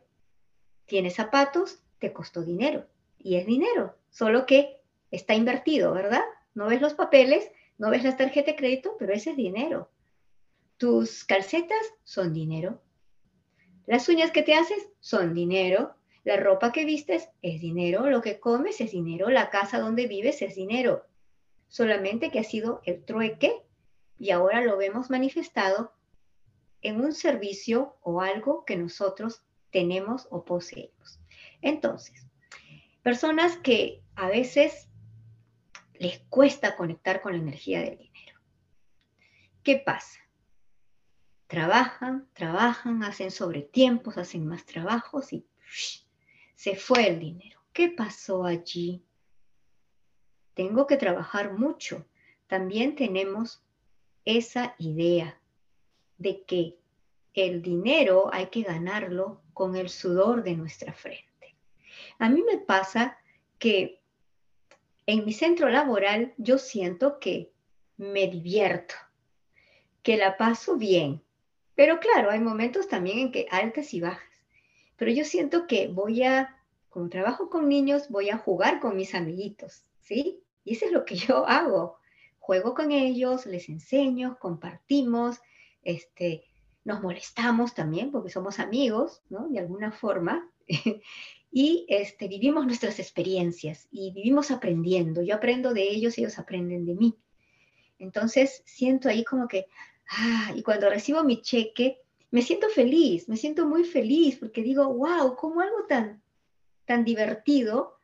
Tienes 0.87 1.13
zapatos, 1.13 1.83
te 1.99 2.11
costó 2.11 2.41
dinero. 2.41 2.87
Y 3.19 3.35
es 3.35 3.45
dinero, 3.45 3.95
solo 4.09 4.47
que 4.47 4.81
está 5.11 5.35
invertido, 5.35 5.93
¿verdad? 5.93 6.23
No 6.55 6.65
ves 6.65 6.81
los 6.81 6.95
papeles, 6.95 7.51
no 7.77 7.91
ves 7.91 8.03
la 8.03 8.17
tarjeta 8.17 8.49
de 8.49 8.57
crédito, 8.57 8.95
pero 8.97 9.13
ese 9.13 9.29
es 9.29 9.37
dinero. 9.37 9.91
Tus 10.77 11.23
calcetas 11.23 11.93
son 12.03 12.33
dinero. 12.33 12.81
Las 13.85 14.07
uñas 14.09 14.31
que 14.31 14.43
te 14.43 14.55
haces 14.55 14.89
son 14.99 15.33
dinero. 15.33 15.95
La 16.23 16.37
ropa 16.37 16.71
que 16.71 16.85
vistes 16.85 17.29
es 17.41 17.59
dinero. 17.61 18.09
Lo 18.09 18.21
que 18.21 18.39
comes 18.39 18.79
es 18.81 18.91
dinero. 18.91 19.29
La 19.29 19.49
casa 19.49 19.79
donde 19.79 20.07
vives 20.07 20.41
es 20.41 20.55
dinero. 20.55 21.05
Solamente 21.67 22.29
que 22.29 22.39
ha 22.39 22.43
sido 22.43 22.81
el 22.85 23.03
trueque 23.03 23.63
y 24.19 24.31
ahora 24.31 24.61
lo 24.61 24.77
vemos 24.77 25.09
manifestado 25.09 25.93
en 26.81 27.01
un 27.01 27.13
servicio 27.13 27.97
o 28.01 28.21
algo 28.21 28.63
que 28.65 28.75
nosotros 28.75 29.43
tenemos 29.71 30.27
o 30.29 30.45
poseemos. 30.45 31.19
Entonces, 31.61 32.27
personas 33.01 33.57
que 33.57 34.03
a 34.15 34.27
veces 34.27 34.89
les 35.95 36.19
cuesta 36.29 36.75
conectar 36.75 37.21
con 37.21 37.33
la 37.33 37.39
energía 37.39 37.81
del 37.81 37.97
dinero. 37.97 38.39
¿Qué 39.63 39.77
pasa? 39.77 40.19
Trabajan, 41.53 42.27
trabajan, 42.33 43.03
hacen 43.03 43.29
sobretiempos, 43.29 44.17
hacen 44.17 44.47
más 44.47 44.65
trabajos 44.65 45.31
y 45.33 45.45
se 46.55 46.75
fue 46.75 47.07
el 47.07 47.19
dinero. 47.19 47.61
¿Qué 47.71 47.89
pasó 47.89 48.43
allí? 48.43 49.05
Tengo 50.55 50.87
que 50.87 50.97
trabajar 50.97 51.53
mucho. 51.53 52.07
También 52.47 52.95
tenemos 52.95 53.63
esa 54.25 54.73
idea 54.79 55.39
de 56.17 56.43
que 56.43 56.79
el 57.35 57.61
dinero 57.61 58.33
hay 58.33 58.47
que 58.47 58.63
ganarlo 58.63 59.43
con 59.53 59.75
el 59.75 59.89
sudor 59.89 60.41
de 60.41 60.55
nuestra 60.55 60.91
frente. 60.91 61.55
A 62.17 62.29
mí 62.29 62.41
me 62.41 62.57
pasa 62.57 63.19
que 63.59 64.01
en 65.05 65.23
mi 65.23 65.33
centro 65.33 65.69
laboral 65.69 66.33
yo 66.37 66.57
siento 66.57 67.19
que 67.19 67.53
me 67.97 68.25
divierto, 68.25 68.95
que 70.01 70.17
la 70.17 70.35
paso 70.35 70.77
bien. 70.77 71.22
Pero 71.75 71.99
claro, 71.99 72.29
hay 72.29 72.39
momentos 72.39 72.87
también 72.87 73.19
en 73.19 73.31
que 73.31 73.47
altas 73.49 73.93
y 73.93 74.01
bajas. 74.01 74.33
Pero 74.95 75.11
yo 75.11 75.25
siento 75.25 75.67
que 75.67 75.87
voy 75.87 76.23
a, 76.23 76.57
como 76.89 77.09
trabajo 77.09 77.49
con 77.49 77.67
niños, 77.67 78.09
voy 78.09 78.29
a 78.29 78.37
jugar 78.37 78.79
con 78.79 78.95
mis 78.95 79.15
amiguitos, 79.15 79.85
¿sí? 79.99 80.43
Y 80.63 80.73
eso 80.73 80.85
es 80.85 80.91
lo 80.91 81.05
que 81.05 81.15
yo 81.27 81.47
hago. 81.47 81.97
Juego 82.39 82.73
con 82.73 82.91
ellos, 82.91 83.45
les 83.45 83.69
enseño, 83.69 84.37
compartimos, 84.39 85.39
este, 85.81 86.43
nos 86.83 87.01
molestamos 87.01 87.73
también 87.73 88.11
porque 88.11 88.29
somos 88.29 88.59
amigos, 88.59 89.21
¿no? 89.29 89.47
De 89.47 89.59
alguna 89.59 89.91
forma. 89.91 90.49
y 91.51 91.85
este, 91.87 92.27
vivimos 92.27 92.65
nuestras 92.65 92.99
experiencias 92.99 93.87
y 93.91 94.11
vivimos 94.11 94.51
aprendiendo. 94.51 95.21
Yo 95.21 95.35
aprendo 95.35 95.73
de 95.73 95.83
ellos, 95.83 96.17
ellos 96.17 96.37
aprenden 96.37 96.85
de 96.85 96.95
mí. 96.95 97.17
Entonces 97.99 98.61
siento 98.65 99.07
ahí 99.07 99.23
como 99.23 99.47
que, 99.47 99.67
ah, 100.09 100.51
y 100.55 100.63
cuando 100.63 100.89
recibo 100.89 101.23
mi 101.23 101.41
cheque, 101.41 101.99
me 102.31 102.41
siento 102.41 102.69
feliz, 102.69 103.29
me 103.29 103.37
siento 103.37 103.67
muy 103.67 103.83
feliz 103.83 104.37
porque 104.37 104.63
digo, 104.63 104.91
wow, 104.91 105.35
como 105.35 105.61
algo 105.61 105.85
tan, 105.87 106.21
tan 106.85 107.05
divertido 107.05 107.97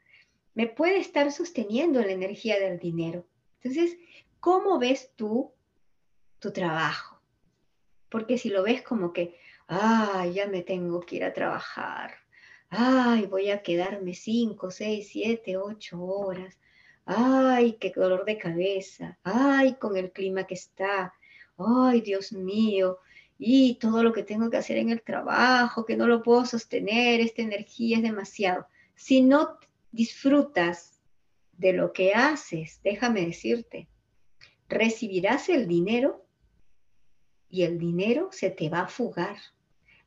me 0.53 0.67
puede 0.67 0.97
estar 0.97 1.31
sosteniendo 1.31 2.01
la 2.01 2.11
energía 2.11 2.59
del 2.59 2.79
dinero. 2.79 3.25
Entonces, 3.61 3.97
¿cómo 4.39 4.77
ves 4.77 5.11
tú 5.15 5.51
tu 6.39 6.51
trabajo? 6.51 7.19
Porque 8.09 8.37
si 8.37 8.49
lo 8.49 8.63
ves 8.63 8.81
como 8.81 9.13
que, 9.13 9.37
ah, 9.67 10.25
ya 10.33 10.47
me 10.47 10.61
tengo 10.61 10.99
que 11.01 11.17
ir 11.17 11.23
a 11.23 11.33
trabajar, 11.33 12.15
ay, 12.69 13.25
voy 13.25 13.49
a 13.49 13.61
quedarme 13.61 14.13
cinco, 14.13 14.71
seis, 14.71 15.09
siete, 15.11 15.57
ocho 15.57 16.01
horas, 16.03 16.59
ay, 17.05 17.73
qué 17.79 17.91
dolor 17.95 18.25
de 18.25 18.37
cabeza, 18.37 19.17
ay, 19.23 19.75
con 19.75 19.97
el 19.97 20.11
clima 20.11 20.45
que 20.45 20.53
está, 20.53 21.13
ay, 21.59 22.01
Dios 22.01 22.31
mío, 22.31 22.99
y 23.37 23.75
todo 23.75 24.03
lo 24.03 24.11
que 24.11 24.23
tengo 24.23 24.49
que 24.49 24.57
hacer 24.57 24.77
en 24.77 24.89
el 24.89 25.01
trabajo, 25.01 25.85
que 25.85 25.95
no 25.95 26.07
lo 26.07 26.21
puedo 26.21 26.45
sostener, 26.45 27.21
esta 27.21 27.41
energía 27.41 27.97
es 27.97 28.03
demasiado. 28.03 28.67
Si 28.95 29.21
no 29.21 29.57
disfrutas 29.91 30.99
de 31.53 31.73
lo 31.73 31.93
que 31.93 32.13
haces, 32.13 32.81
déjame 32.83 33.25
decirte, 33.25 33.87
recibirás 34.67 35.49
el 35.49 35.67
dinero 35.67 36.25
y 37.49 37.63
el 37.63 37.79
dinero 37.79 38.29
se 38.31 38.49
te 38.49 38.69
va 38.69 38.81
a 38.81 38.87
fugar. 38.87 39.37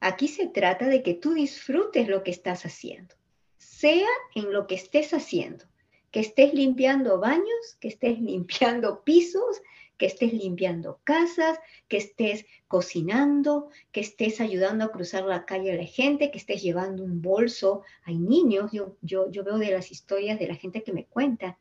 Aquí 0.01 0.29
se 0.29 0.49
trata 0.49 0.89
de 0.89 1.03
que 1.03 1.15
tú 1.15 1.35
disfrutes 1.35 2.09
lo 2.09 2.23
que 2.23 2.31
estás 2.31 2.65
haciendo, 2.65 3.15
sea 3.57 4.09
en 4.35 4.53
lo 4.53 4.67
que 4.67 4.75
estés 4.75 5.13
haciendo, 5.15 5.65
que 6.11 6.21
estés 6.21 6.55
limpiando 6.55 7.19
baños, 7.19 7.77
que 7.81 7.89
estés 7.89 8.19
limpiando 8.21 9.03
pisos, 9.05 9.63
que 10.03 10.07
estés 10.07 10.33
limpiando 10.33 10.99
casas, 11.05 11.61
que 11.87 11.97
estés 11.97 12.45
cocinando, 12.67 13.69
que 13.93 14.01
estés 14.01 14.41
ayudando 14.41 14.85
a 14.85 14.91
cruzar 14.91 15.23
la 15.23 15.45
calle 15.45 15.71
a 15.71 15.77
la 15.77 15.85
gente, 15.85 16.33
que 16.33 16.39
estés 16.39 16.61
llevando 16.61 17.05
un 17.05 17.23
bolso. 17.23 17.83
Hay 18.03 18.19
niños, 18.19 18.73
yo, 18.73 18.97
yo, 19.01 19.31
yo 19.31 19.45
veo 19.45 19.59
de 19.59 19.71
las 19.71 19.93
historias 19.93 20.41
de 20.41 20.49
la 20.49 20.57
gente 20.57 20.83
que 20.83 20.93
me 20.93 21.05
cuenta, 21.05 21.57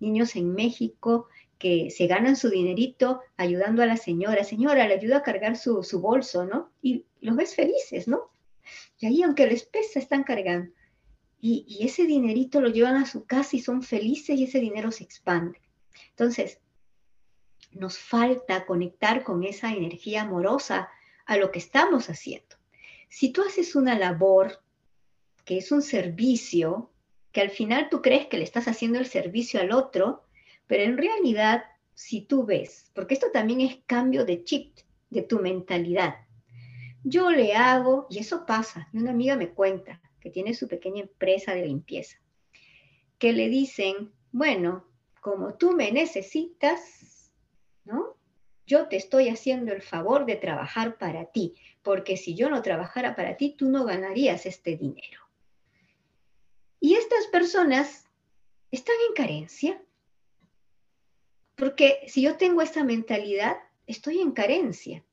niños 0.00 0.34
en 0.34 0.52
México 0.52 1.28
que 1.58 1.92
se 1.92 2.08
ganan 2.08 2.34
su 2.34 2.50
dinerito 2.50 3.20
ayudando 3.36 3.84
a 3.84 3.86
la 3.86 3.96
señora. 3.96 4.42
Señora, 4.42 4.88
le 4.88 4.94
ayuda 4.94 5.18
a 5.18 5.22
cargar 5.22 5.56
su, 5.56 5.80
bolso, 6.00 6.44
¿no? 6.44 6.72
Y 6.82 7.04
los 7.20 7.36
ves 7.36 7.54
felices, 7.54 8.08
¿no? 8.08 8.32
Y 8.98 9.06
ahí, 9.06 9.22
aunque 9.22 9.46
les 9.46 9.62
pesa, 9.62 10.00
están 10.00 10.24
cargando. 10.24 10.72
Y, 11.40 11.64
y, 11.68 11.84
ese 11.86 12.04
dinerito 12.04 12.60
lo 12.60 12.68
llevan 12.68 12.96
a 12.96 13.06
su 13.06 13.26
casa 13.26 13.54
y 13.54 13.60
son 13.60 13.84
felices 13.84 14.36
y 14.40 14.42
ese 14.42 14.58
dinero 14.58 14.90
se 14.90 15.04
expande. 15.04 15.60
Entonces, 16.10 16.58
nos 17.72 17.98
falta 17.98 18.66
conectar 18.66 19.22
con 19.22 19.44
esa 19.44 19.72
energía 19.72 20.22
amorosa 20.22 20.88
a 21.26 21.36
lo 21.36 21.50
que 21.50 21.58
estamos 21.58 22.08
haciendo. 22.08 22.56
Si 23.08 23.30
tú 23.30 23.42
haces 23.42 23.74
una 23.74 23.98
labor 23.98 24.62
que 25.44 25.58
es 25.58 25.70
un 25.72 25.82
servicio, 25.82 26.90
que 27.32 27.40
al 27.40 27.50
final 27.50 27.88
tú 27.90 28.02
crees 28.02 28.26
que 28.26 28.38
le 28.38 28.44
estás 28.44 28.66
haciendo 28.66 28.98
el 28.98 29.06
servicio 29.06 29.60
al 29.60 29.72
otro, 29.72 30.24
pero 30.66 30.82
en 30.82 30.96
realidad, 30.96 31.64
si 31.94 32.22
tú 32.22 32.44
ves, 32.44 32.90
porque 32.94 33.14
esto 33.14 33.30
también 33.32 33.60
es 33.60 33.78
cambio 33.86 34.24
de 34.24 34.42
chip, 34.42 34.76
de 35.10 35.22
tu 35.22 35.38
mentalidad. 35.38 36.16
Yo 37.04 37.30
le 37.30 37.54
hago, 37.54 38.06
y 38.10 38.18
eso 38.18 38.44
pasa, 38.46 38.88
y 38.92 38.98
una 38.98 39.12
amiga 39.12 39.36
me 39.36 39.50
cuenta 39.50 40.00
que 40.20 40.30
tiene 40.30 40.54
su 40.54 40.66
pequeña 40.66 41.02
empresa 41.02 41.54
de 41.54 41.66
limpieza, 41.66 42.18
que 43.18 43.32
le 43.32 43.48
dicen, 43.48 44.10
bueno, 44.32 44.84
como 45.20 45.54
tú 45.54 45.72
me 45.72 45.92
necesitas, 45.92 46.80
Yo 48.66 48.88
te 48.88 48.96
estoy 48.96 49.28
haciendo 49.28 49.72
el 49.72 49.80
favor 49.80 50.26
de 50.26 50.34
trabajar 50.34 50.98
para 50.98 51.26
ti, 51.26 51.54
porque 51.82 52.16
si 52.16 52.34
yo 52.34 52.50
no 52.50 52.62
trabajara 52.62 53.14
para 53.14 53.36
ti, 53.36 53.54
tú 53.56 53.70
no 53.70 53.84
ganarías 53.84 54.44
este 54.44 54.76
dinero. 54.76 55.20
Y 56.80 56.94
estas 56.94 57.26
personas 57.28 58.06
están 58.72 58.96
en 59.08 59.14
carencia, 59.14 59.82
porque 61.54 62.00
si 62.08 62.22
yo 62.22 62.36
tengo 62.36 62.60
esa 62.60 62.82
mentalidad, 62.82 63.56
estoy 63.86 64.20
en 64.20 64.32
carencia. 64.32 65.04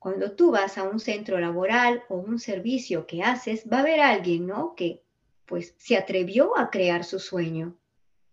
Cuando 0.00 0.32
tú 0.32 0.50
vas 0.50 0.76
a 0.76 0.82
un 0.82 0.98
centro 0.98 1.38
laboral 1.38 2.02
o 2.08 2.16
un 2.16 2.40
servicio 2.40 3.06
que 3.06 3.22
haces, 3.22 3.64
va 3.70 3.78
a 3.78 3.80
haber 3.80 4.00
alguien, 4.00 4.46
¿no? 4.46 4.74
Que 4.74 5.04
pues 5.46 5.74
se 5.78 5.96
atrevió 5.96 6.56
a 6.58 6.70
crear 6.70 7.04
su 7.04 7.20
sueño. 7.20 7.78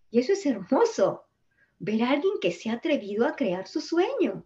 Y 0.09 0.19
eso 0.19 0.33
es 0.33 0.45
hermoso, 0.45 1.26
ver 1.79 2.03
a 2.03 2.11
alguien 2.11 2.33
que 2.41 2.51
se 2.51 2.69
ha 2.69 2.73
atrevido 2.73 3.25
a 3.25 3.35
crear 3.35 3.67
su 3.67 3.81
sueño. 3.81 4.45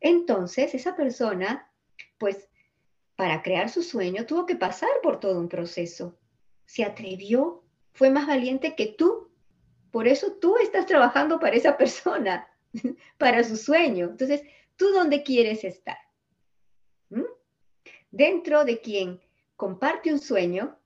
Entonces, 0.00 0.74
esa 0.74 0.96
persona, 0.96 1.70
pues, 2.18 2.48
para 3.16 3.42
crear 3.42 3.70
su 3.70 3.82
sueño 3.82 4.26
tuvo 4.26 4.44
que 4.44 4.56
pasar 4.56 4.90
por 5.02 5.20
todo 5.20 5.38
un 5.38 5.48
proceso. 5.48 6.18
Se 6.66 6.84
atrevió, 6.84 7.62
fue 7.92 8.10
más 8.10 8.26
valiente 8.26 8.74
que 8.74 8.86
tú 8.86 9.30
por 9.94 10.08
eso 10.08 10.32
tú 10.40 10.56
estás 10.56 10.86
trabajando 10.86 11.38
para 11.38 11.54
esa 11.54 11.76
persona, 11.76 12.48
para 13.16 13.44
su 13.44 13.56
sueño. 13.56 14.06
Entonces, 14.06 14.42
¿tú 14.74 14.88
dónde 14.88 15.22
quieres 15.22 15.62
estar? 15.62 15.98
¿Mm? 17.10 17.22
Dentro 18.10 18.64
de 18.64 18.80
quien 18.80 19.20
comparte 19.54 20.12
un 20.12 20.18
sueño, 20.18 20.76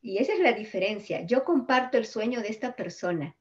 y 0.00 0.18
esa 0.18 0.32
es 0.32 0.38
la 0.38 0.52
diferencia, 0.52 1.22
yo 1.22 1.42
comparto 1.42 1.98
el 1.98 2.06
sueño 2.06 2.40
de 2.40 2.50
esta 2.50 2.76
persona. 2.76 3.34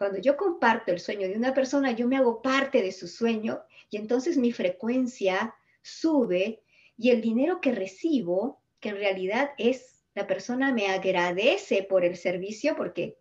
Cuando 0.00 0.18
yo 0.18 0.34
comparto 0.34 0.92
el 0.92 0.98
sueño 0.98 1.28
de 1.28 1.36
una 1.36 1.52
persona, 1.52 1.92
yo 1.92 2.08
me 2.08 2.16
hago 2.16 2.40
parte 2.40 2.80
de 2.80 2.90
su 2.90 3.06
sueño 3.06 3.60
y 3.90 3.98
entonces 3.98 4.38
mi 4.38 4.50
frecuencia 4.50 5.54
sube 5.82 6.62
y 6.96 7.10
el 7.10 7.20
dinero 7.20 7.60
que 7.60 7.72
recibo, 7.72 8.62
que 8.80 8.88
en 8.88 8.94
realidad 8.94 9.50
es, 9.58 10.02
la 10.14 10.26
persona 10.26 10.72
me 10.72 10.86
agradece 10.86 11.82
por 11.82 12.06
el 12.06 12.16
servicio, 12.16 12.76
porque 12.76 13.18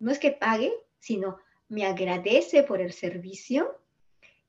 no 0.00 0.10
es 0.10 0.18
que 0.18 0.32
pague, 0.32 0.72
sino 0.98 1.38
me 1.68 1.86
agradece 1.86 2.64
por 2.64 2.80
el 2.80 2.92
servicio, 2.92 3.80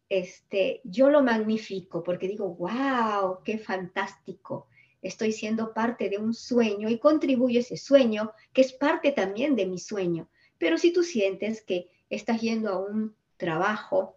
este, 0.09 0.81
yo 0.85 1.11
lo 1.11 1.21
magnifico 1.21 2.01
porque 2.01 2.27
digo, 2.27 2.55
wow, 2.55 3.43
qué 3.43 3.59
fantástico. 3.59 4.69
Estoy 5.03 5.33
siendo 5.33 5.71
parte 5.75 6.09
de 6.09 6.17
un 6.17 6.33
sueño 6.33 6.89
y 6.89 6.97
contribuyo 6.97 7.59
a 7.59 7.61
ese 7.61 7.77
sueño, 7.77 8.31
que 8.53 8.61
es 8.61 8.73
parte 8.73 9.11
también 9.11 9.55
de 9.55 9.67
mi 9.67 9.77
sueño. 9.77 10.27
Pero 10.57 10.77
si 10.77 10.91
tú 10.91 11.03
sientes 11.03 11.61
que 11.61 11.89
estás 12.09 12.41
yendo 12.41 12.69
a 12.69 12.79
un 12.79 13.15
trabajo 13.37 14.15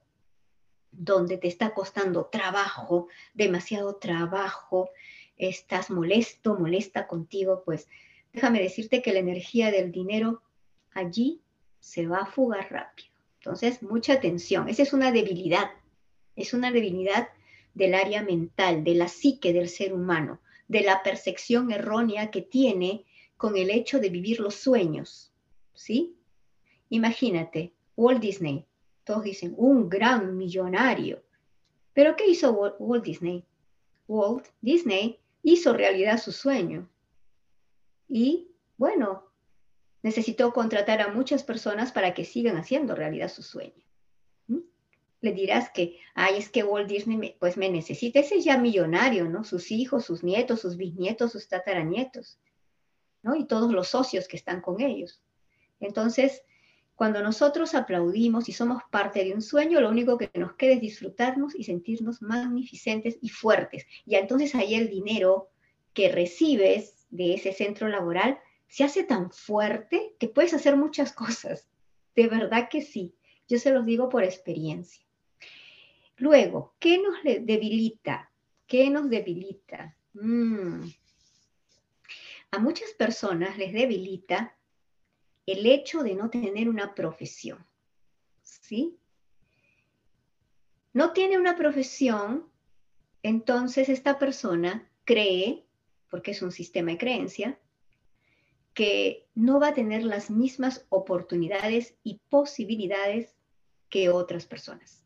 donde 0.93 1.37
te 1.39 1.49
está 1.49 1.73
costando 1.73 2.27
trabajo, 2.27 3.09
demasiado 3.35 3.97
trabajo, 3.97 4.91
estás 5.37 5.91
molesto, 5.91 6.57
molesta 6.59 7.07
contigo, 7.07 7.63
pues 7.65 7.89
déjame 8.33 8.61
decirte 8.61 9.03
que 9.03 9.13
la 9.13 9.21
energía 9.21 9.71
del 9.71 9.93
dinero 9.93 10.43
allí 10.93 11.41
se 11.79 12.07
va 12.07 12.19
a 12.19 12.27
fugar 12.27 12.71
rápido. 12.71 13.09
Entonces, 13.39 13.83
mucha 13.83 14.15
atención. 14.15 14.69
Esa 14.69 14.83
es 14.83 14.93
una 14.93 15.13
debilidad. 15.13 15.71
Es 16.37 16.53
una 16.53 16.71
debilidad 16.71 17.29
del 17.75 17.95
área 17.95 18.23
mental, 18.23 18.85
de 18.85 18.95
la 18.95 19.09
psique 19.09 19.53
del 19.53 19.69
ser 19.69 19.95
humano, 19.95 20.41
de 20.69 20.83
la 20.83 21.03
percepción 21.03 21.71
errónea 21.73 22.31
que 22.31 22.43
tiene 22.43 23.07
con 23.37 23.57
el 23.57 23.71
hecho 23.71 23.99
de 23.99 24.11
vivir 24.11 24.41
los 24.41 24.57
sueños. 24.57 25.33
¿Sí? 25.73 26.17
Imagínate, 26.91 27.73
Walt 27.97 28.21
Disney. 28.21 28.67
Todos 29.05 29.25
dicen, 29.25 29.55
un 29.57 29.89
gran 29.89 30.37
millonario. 30.37 31.23
Pero 31.95 32.15
¿qué 32.17 32.27
hizo 32.29 32.53
Walt 32.53 33.05
Disney? 33.05 33.45
Walt 34.07 34.49
Disney 34.61 35.19
hizo 35.43 35.73
realidad 35.73 36.21
su 36.21 36.33
sueño. 36.33 36.89
Y 38.09 38.49
bueno, 38.77 39.25
necesitó 40.03 40.53
contratar 40.53 41.01
a 41.01 41.13
muchas 41.13 41.43
personas 41.45 41.93
para 41.93 42.13
que 42.13 42.25
sigan 42.25 42.57
haciendo 42.57 42.95
realidad 42.95 43.31
su 43.31 43.43
sueño. 43.43 43.85
¿Mm? 44.49 44.61
Le 45.21 45.33
dirás 45.33 45.71
que, 45.71 45.99
ay, 46.15 46.39
es 46.39 46.49
que 46.49 46.65
Walt 46.65 46.89
Disney 46.89 47.37
pues 47.39 47.57
me 47.57 47.69
necesita, 47.69 48.21
ese 48.21 48.37
es 48.37 48.45
ya 48.45 48.59
millonario, 48.59 49.29
¿no? 49.29 49.45
Sus 49.45 49.71
hijos, 49.71 50.05
sus 50.05 50.25
nietos, 50.25 50.61
sus 50.61 50.77
bisnietos, 50.77 51.33
sus 51.33 51.49
tataranietos, 51.49 52.41
¿no? 53.23 53.37
Y 53.37 53.47
todos 53.47 53.73
los 53.73 53.89
socios 53.89 54.27
que 54.27 54.37
están 54.37 54.61
con 54.61 54.81
ellos. 54.81 55.23
Entonces, 55.79 56.43
cuando 57.01 57.23
nosotros 57.23 57.75
aplaudimos 57.75 58.51
y 58.51 58.53
somos 58.53 58.83
parte 58.91 59.25
de 59.25 59.33
un 59.33 59.41
sueño, 59.41 59.81
lo 59.81 59.89
único 59.89 60.19
que 60.19 60.31
nos 60.35 60.53
queda 60.57 60.75
es 60.75 60.83
disfrutarnos 60.83 61.55
y 61.55 61.65
sentirnos 61.65 62.21
magnificentes 62.21 63.17
y 63.23 63.31
fuertes. 63.31 63.87
Y 64.05 64.17
entonces 64.17 64.55
ahí 64.55 64.75
el 64.75 64.91
dinero 64.91 65.49
que 65.95 66.13
recibes 66.13 67.07
de 67.09 67.33
ese 67.33 67.55
centro 67.55 67.89
laboral 67.89 68.39
se 68.69 68.85
hace 68.85 69.03
tan 69.03 69.31
fuerte 69.31 70.15
que 70.19 70.29
puedes 70.29 70.53
hacer 70.53 70.77
muchas 70.77 71.13
cosas. 71.15 71.71
De 72.15 72.27
verdad 72.27 72.69
que 72.71 72.83
sí. 72.83 73.15
Yo 73.49 73.59
se 73.59 73.73
los 73.73 73.87
digo 73.87 74.11
por 74.11 74.23
experiencia. 74.23 75.03
Luego, 76.19 76.75
¿qué 76.79 76.99
nos 76.99 77.15
debilita? 77.25 78.31
¿Qué 78.67 78.91
nos 78.91 79.09
debilita? 79.09 79.97
Mm. 80.13 80.83
A 82.51 82.59
muchas 82.59 82.91
personas 82.91 83.57
les 83.57 83.73
debilita 83.73 84.55
el 85.53 85.67
hecho 85.67 86.03
de 86.03 86.15
no 86.15 86.31
tener 86.31 86.69
una 86.69 86.95
profesión. 86.95 87.65
¿Sí? 88.43 88.97
No 90.93 91.13
tiene 91.13 91.39
una 91.39 91.57
profesión, 91.57 92.47
entonces 93.23 93.89
esta 93.89 94.19
persona 94.19 94.89
cree, 95.05 95.65
porque 96.11 96.33
es 96.33 96.43
un 96.43 96.53
sistema 96.53 96.93
de 96.93 96.99
creencia, 96.99 97.59
que 98.75 99.29
no 99.35 99.61
va 99.61 99.69
a 99.69 99.75
tener 99.75 100.05
las 100.05 100.31
mismas 100.31 100.87
oportunidades 100.89 101.95
y 102.03 102.21
posibilidades 102.29 103.37
que 103.89 104.09
otras 104.09 104.47
personas. 104.47 105.05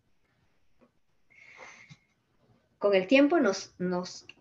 Con 2.78 2.94
el 2.94 3.06
tiempo 3.06 3.40
nos, 3.40 3.74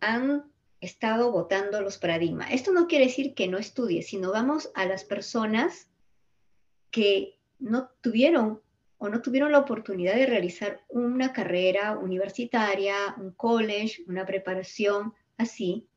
han 0.02 0.52
estado 0.82 1.32
votando 1.32 1.82
los 1.82 1.98
paradigmas. 1.98 2.52
Esto 2.52 2.74
no 2.74 2.88
quiere 2.88 3.06
decir 3.06 3.34
que 3.34 3.48
no 3.48 3.58
estudie, 3.58 4.02
sino 4.02 4.32
vamos 4.32 4.70
a 4.76 4.86
las 4.86 5.06
personas 5.06 5.88
que 6.94 7.40
no 7.60 7.90
tuvieron 8.00 8.62
o 9.00 9.10
no 9.10 9.22
tuvieron 9.22 9.52
la 9.52 9.60
oportunidad 9.60 10.16
de 10.16 10.28
realizar 10.28 10.80
una 10.88 11.34
carrera 11.34 11.98
universitaria, 11.98 12.96
un 13.18 13.32
college, 13.32 14.04
una 14.08 14.26
preparación 14.26 15.14
así, 15.38 15.90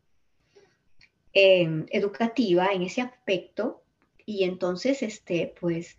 Em, 1.38 1.84
educativa 1.90 2.68
en 2.72 2.80
ese 2.80 3.02
aspecto 3.02 3.82
y 4.24 4.44
entonces, 4.44 5.02
este, 5.02 5.52
pues, 5.60 5.98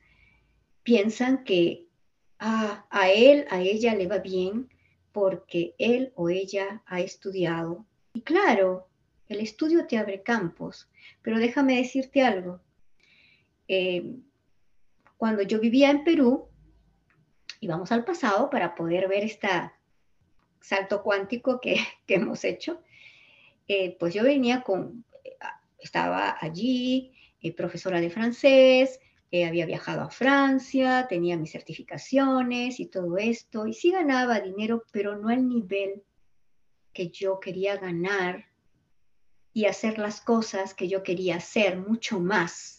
piensan 0.81 1.43
que 1.43 1.85
ah, 2.39 2.87
a 2.89 3.11
él, 3.11 3.45
a 3.51 3.61
ella 3.61 3.93
le 3.93 4.07
va 4.07 4.17
bien 4.17 4.67
porque 5.11 5.75
él 5.77 6.11
o 6.15 6.29
ella 6.29 6.81
ha 6.87 7.01
estudiado. 7.01 7.85
Y 8.13 8.21
claro, 8.21 8.87
el 9.29 9.39
estudio 9.41 9.85
te 9.85 9.99
abre 9.99 10.23
campos, 10.23 10.89
pero 11.21 11.37
déjame 11.37 11.77
decirte 11.77 12.23
algo. 12.23 12.59
Em, 13.67 14.23
cuando 15.17 15.41
yo 15.41 15.59
vivía 15.59 15.89
en 15.89 16.03
Perú, 16.03 16.47
íbamos 17.59 17.91
al 17.91 18.05
pasado 18.05 18.49
para 18.49 18.75
poder 18.75 19.07
ver 19.07 19.23
este 19.23 19.49
salto 20.61 21.03
cuántico 21.03 21.59
que, 21.61 21.77
hemos 22.07 22.43
hecho, 22.43 22.81
eh, 23.67 23.97
pues 23.99 24.13
yo 24.13 24.23
venía 24.23 24.61
con 24.61 25.03
estaba 25.79 26.37
allí, 26.39 27.13
eh, 27.41 27.53
profesora 27.53 28.01
de 28.01 28.09
francés, 28.09 28.99
eh, 29.31 29.45
había 29.45 29.65
viajado 29.65 30.01
a 30.01 30.09
Francia, 30.09 31.07
tenía 31.07 31.37
mis 31.37 31.51
certificaciones 31.51 32.79
y 32.79 32.87
todo 32.87 33.17
esto, 33.17 33.67
y 33.67 33.73
sí 33.73 33.91
ganaba 33.91 34.39
dinero, 34.39 34.83
pero 34.91 35.17
no 35.17 35.29
al 35.29 35.47
nivel 35.47 36.03
que 36.93 37.09
yo 37.09 37.39
quería 37.39 37.77
ganar 37.77 38.45
y 39.53 39.65
hacer 39.65 39.97
las 39.97 40.21
cosas 40.21 40.73
que 40.73 40.87
yo 40.87 41.03
quería 41.03 41.37
hacer, 41.37 41.77
mucho 41.77 42.19
más. 42.19 42.76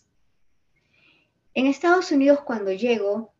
En 1.59 1.67
Estados 1.67 2.13
Unidos, 2.13 2.43
cuando 2.43 2.71
llego, 2.71 3.35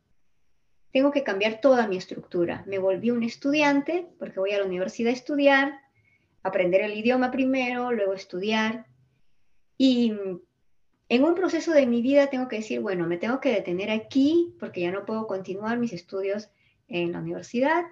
tengo 0.91 1.13
que 1.13 1.23
cambiar 1.23 1.61
toda 1.61 1.87
mi 1.87 1.97
estructura. 1.97 2.65
Me 2.67 2.81
volví 2.81 3.13
un 3.13 3.23
estudiante 3.23 4.09
porque 4.19 4.41
voy 4.41 4.51
a 4.51 4.59
la 4.59 4.65
universidad 4.65 5.11
a 5.11 5.15
estudiar, 5.15 5.81
aprender 6.43 6.81
el 6.81 6.99
idioma 6.99 7.31
primero, 7.31 7.93
luego 7.93 8.15
estudiar, 8.15 8.87
y 9.77 10.13
en 11.09 11.23
un 11.23 11.37
proceso 11.37 11.71
de 11.71 11.87
mi 11.87 12.03
vida 12.03 12.29
tengo 12.29 12.49
que 12.49 12.57
decir, 12.57 12.81
bueno, 12.81 13.07
me 13.07 13.19
tengo 13.19 13.41
que 13.41 13.53
detener 13.53 13.89
aquí 13.89 14.53
porque 14.59 14.81
ya 14.81 14.91
no 14.91 15.07
puedo 15.07 15.29
continuar 15.29 15.79
mis 15.79 15.93
estudios 15.93 16.51
en 16.89 17.13
la 17.13 17.21
universidad. 17.21 17.85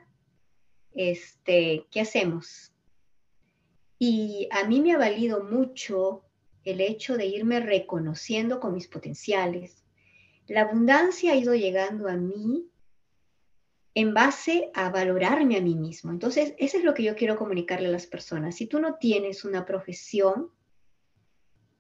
Este, 0.93 1.87
¿qué 1.93 2.01
hacemos? 2.01 2.73
Y 4.01 4.49
a 4.51 4.65
mí 4.65 4.81
me 4.81 4.91
ha 4.91 4.99
valido 4.99 5.45
mucho 5.45 6.25
el 6.65 6.81
hecho 6.81 7.17
de 7.17 7.27
irme 7.27 7.61
reconociendo 7.61 8.59
con 8.59 8.75
mis 8.75 8.89
potenciales. 8.89 9.86
La 10.47 10.63
abundancia 10.63 11.33
ha 11.33 11.37
ido 11.37 11.55
llegando 11.55 12.09
a 12.09 12.17
mí 12.17 12.69
en 13.95 14.15
base 14.15 14.71
a 14.75 14.91
valorarme 14.91 15.57
a 15.57 15.63
mí 15.63 15.75
mismo. 15.75 16.11
Entonces, 16.11 16.55
eso 16.59 16.79
es 16.79 16.85
lo 16.85 16.95
que 16.95 17.03
yo 17.03 17.17
quiero 17.17 17.37
comunicarle 17.37 17.89
a 17.89 17.93
las 17.93 18.07
personas. 18.07 18.57
Si 18.57 18.67
tú 18.67 18.79
no 18.79 18.97
tienes 18.97 19.45
una 19.45 19.65
profesión, 19.65 20.51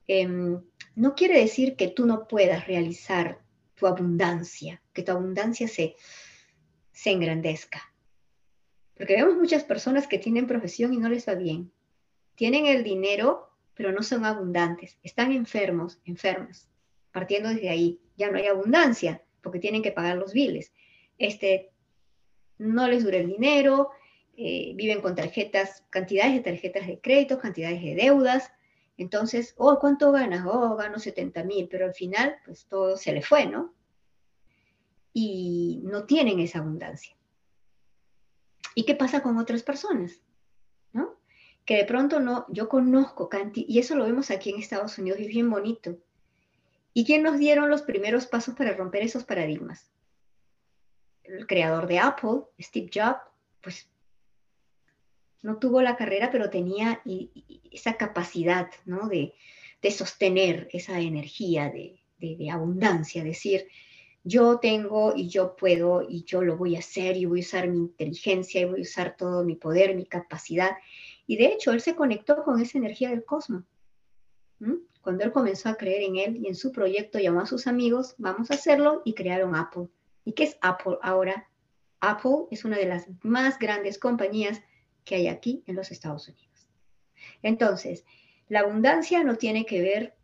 Em, 0.08 0.62
no 0.94 1.14
quiere 1.14 1.40
decir 1.40 1.76
que 1.76 1.88
tú 1.88 2.06
no 2.06 2.28
puedas 2.28 2.66
realizar 2.66 3.40
tu 3.74 3.86
abundancia, 3.86 4.80
que 4.92 5.02
tu 5.02 5.12
abundancia 5.12 5.68
se, 5.68 5.96
se 6.92 7.10
engrandezca. 7.10 7.92
Porque 8.96 9.16
vemos 9.16 9.36
muchas 9.36 9.64
personas 9.64 10.06
que 10.06 10.18
tienen 10.18 10.46
profesión 10.46 10.94
y 10.94 10.98
no 10.98 11.08
les 11.08 11.28
va 11.28 11.34
bien. 11.34 11.72
Tienen 12.34 12.66
el 12.66 12.84
dinero, 12.84 13.50
pero 13.74 13.92
no 13.92 14.02
son 14.02 14.24
abundantes. 14.24 14.96
Están 15.02 15.32
enfermos, 15.32 16.00
enfermas. 16.04 16.68
Partiendo 17.16 17.48
desde 17.48 17.70
ahí, 17.70 17.98
ya 18.16 18.30
no 18.30 18.36
hay 18.36 18.46
abundancia 18.46 19.22
porque 19.42 19.58
tienen 19.58 19.82
que 19.82 19.92
pagar 19.92 20.16
los 20.16 20.32
biles. 20.32 20.72
Este, 21.16 21.70
no 22.58 22.88
les 22.88 23.04
dura 23.04 23.16
el 23.16 23.28
dinero, 23.28 23.90
eh, 24.36 24.72
viven 24.74 25.00
con 25.00 25.14
tarjetas, 25.14 25.84
cantidades 25.88 26.34
de 26.34 26.40
tarjetas 26.40 26.86
de 26.86 27.00
crédito, 27.00 27.38
cantidades 27.38 27.80
de 27.80 27.94
deudas, 27.94 28.52
entonces, 28.98 29.54
oh, 29.56 29.78
¿cuánto 29.78 30.12
ganas? 30.12 30.44
Oh, 30.46 30.76
gano 30.76 30.98
70 30.98 31.44
mil, 31.44 31.68
pero 31.68 31.86
al 31.86 31.94
final, 31.94 32.36
pues 32.44 32.66
todo 32.66 32.96
se 32.96 33.12
le 33.12 33.22
fue, 33.22 33.46
¿no? 33.46 33.76
y 35.18 35.80
no 35.82 36.04
tienen 36.04 36.40
esa 36.40 36.58
abundancia. 36.58 37.16
¿Y 38.74 38.84
qué 38.84 38.94
pasa 38.94 39.22
con 39.22 39.38
otras 39.38 39.62
personas? 39.62 40.20
¿No? 40.92 41.16
Que 41.64 41.76
de 41.76 41.84
pronto 41.86 42.20
no, 42.20 42.44
yo 42.50 42.68
conozco, 42.68 43.30
y 43.54 43.78
eso 43.78 43.94
lo 43.94 44.04
vemos 44.04 44.30
aquí 44.30 44.50
en 44.50 44.58
Estados 44.58 44.98
Unidos, 44.98 45.18
y 45.18 45.22
es 45.22 45.28
bien 45.28 45.48
bonito. 45.48 45.96
¿Y 46.96 47.04
quién 47.04 47.22
nos 47.22 47.38
dieron 47.38 47.68
los 47.68 47.82
primeros 47.82 48.26
pasos 48.26 48.54
para 48.54 48.72
romper 48.72 49.02
esos 49.02 49.22
paradigmas? 49.22 49.92
El 51.24 51.46
creador 51.46 51.86
de 51.88 51.98
Apple, 51.98 52.44
Steve 52.58 52.88
Jobs, 52.90 53.20
pues 53.62 53.86
no 55.42 55.58
tuvo 55.58 55.82
la 55.82 55.98
carrera, 55.98 56.30
pero 56.32 56.48
tenía 56.48 57.02
esa 57.70 57.98
capacidad 57.98 58.70
¿no? 58.86 59.10
de, 59.10 59.34
sostener 59.90 60.70
esa 60.72 60.98
energía 60.98 61.68
de, 61.68 62.00
de, 62.16 62.50
abundancia, 62.50 63.22
decir, 63.22 63.68
yo 64.24 64.58
tengo 64.58 65.12
y 65.14 65.28
yo 65.28 65.54
puedo 65.54 66.00
y 66.00 66.24
yo 66.24 66.40
lo 66.40 66.56
voy 66.56 66.76
a 66.76 66.78
hacer 66.78 67.18
y 67.18 67.26
voy 67.26 67.40
a 67.40 67.42
usar 67.42 67.68
mi 67.68 67.76
inteligencia 67.76 68.62
y 68.62 68.64
voy 68.64 68.78
a 68.78 68.82
usar 68.84 69.18
todo 69.18 69.44
mi 69.44 69.56
poder, 69.56 69.94
mi 69.94 70.06
capacidad. 70.06 70.70
Y 71.26 71.36
de 71.36 71.52
hecho, 71.52 71.72
él 71.72 71.82
se 71.82 71.94
conectó 71.94 72.42
con 72.42 72.58
esa 72.58 72.78
energía 72.78 73.10
del 73.10 73.26
cosmos. 73.26 73.64
Cuando 75.06 75.22
él 75.22 75.30
comenzó 75.30 75.68
a 75.68 75.76
creer 75.76 76.02
en 76.02 76.16
él 76.16 76.36
y 76.36 76.48
en 76.48 76.56
su 76.56 76.72
proyecto, 76.72 77.20
llamó 77.20 77.38
a 77.38 77.46
sus 77.46 77.68
amigos, 77.68 78.16
vamos 78.18 78.50
a 78.50 78.54
hacerlo 78.54 79.02
y 79.04 79.14
crearon 79.14 79.54
Apple. 79.54 79.86
¿Y 80.24 80.32
qué 80.32 80.42
es 80.42 80.58
Apple 80.62 80.98
ahora? 81.00 81.48
Apple 82.00 82.46
es 82.50 82.64
una 82.64 82.76
de 82.76 82.86
las 82.86 83.06
más 83.22 83.56
grandes 83.60 84.00
compañías 84.00 84.60
que 85.04 85.14
hay 85.14 85.28
aquí 85.28 85.62
en 85.68 85.76
los 85.76 85.92
Estados 85.92 86.26
Unidos. 86.26 86.68
Entonces, 87.40 88.04
la 88.48 88.62
abundancia 88.62 89.22
no 89.22 89.36
tiene 89.36 89.64
que 89.64 89.80
ver 89.80 90.16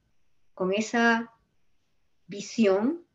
con 0.53 0.73
esa 0.73 1.33
visión 2.27 3.07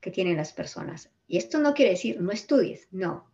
que 0.00 0.10
tienen 0.10 0.36
las 0.36 0.52
personas. 0.52 1.12
Y 1.28 1.36
esto 1.36 1.60
no 1.60 1.74
quiere 1.74 1.92
decir 1.92 2.20
no 2.20 2.32
estudies, 2.32 2.88
no. 2.90 3.30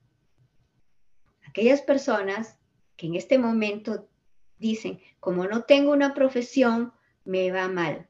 Aquellas 1.47 1.81
personas 1.81 2.59
que 2.99 3.07
en 3.07 3.15
este 3.15 3.39
momento 3.39 4.07
dicen, 4.59 5.01
como 5.19 5.47
no 5.47 5.63
tengo 5.63 5.93
una 5.93 6.13
profesión, 6.13 6.93
me 7.29 7.53
va 7.53 7.69
mal. 7.69 8.09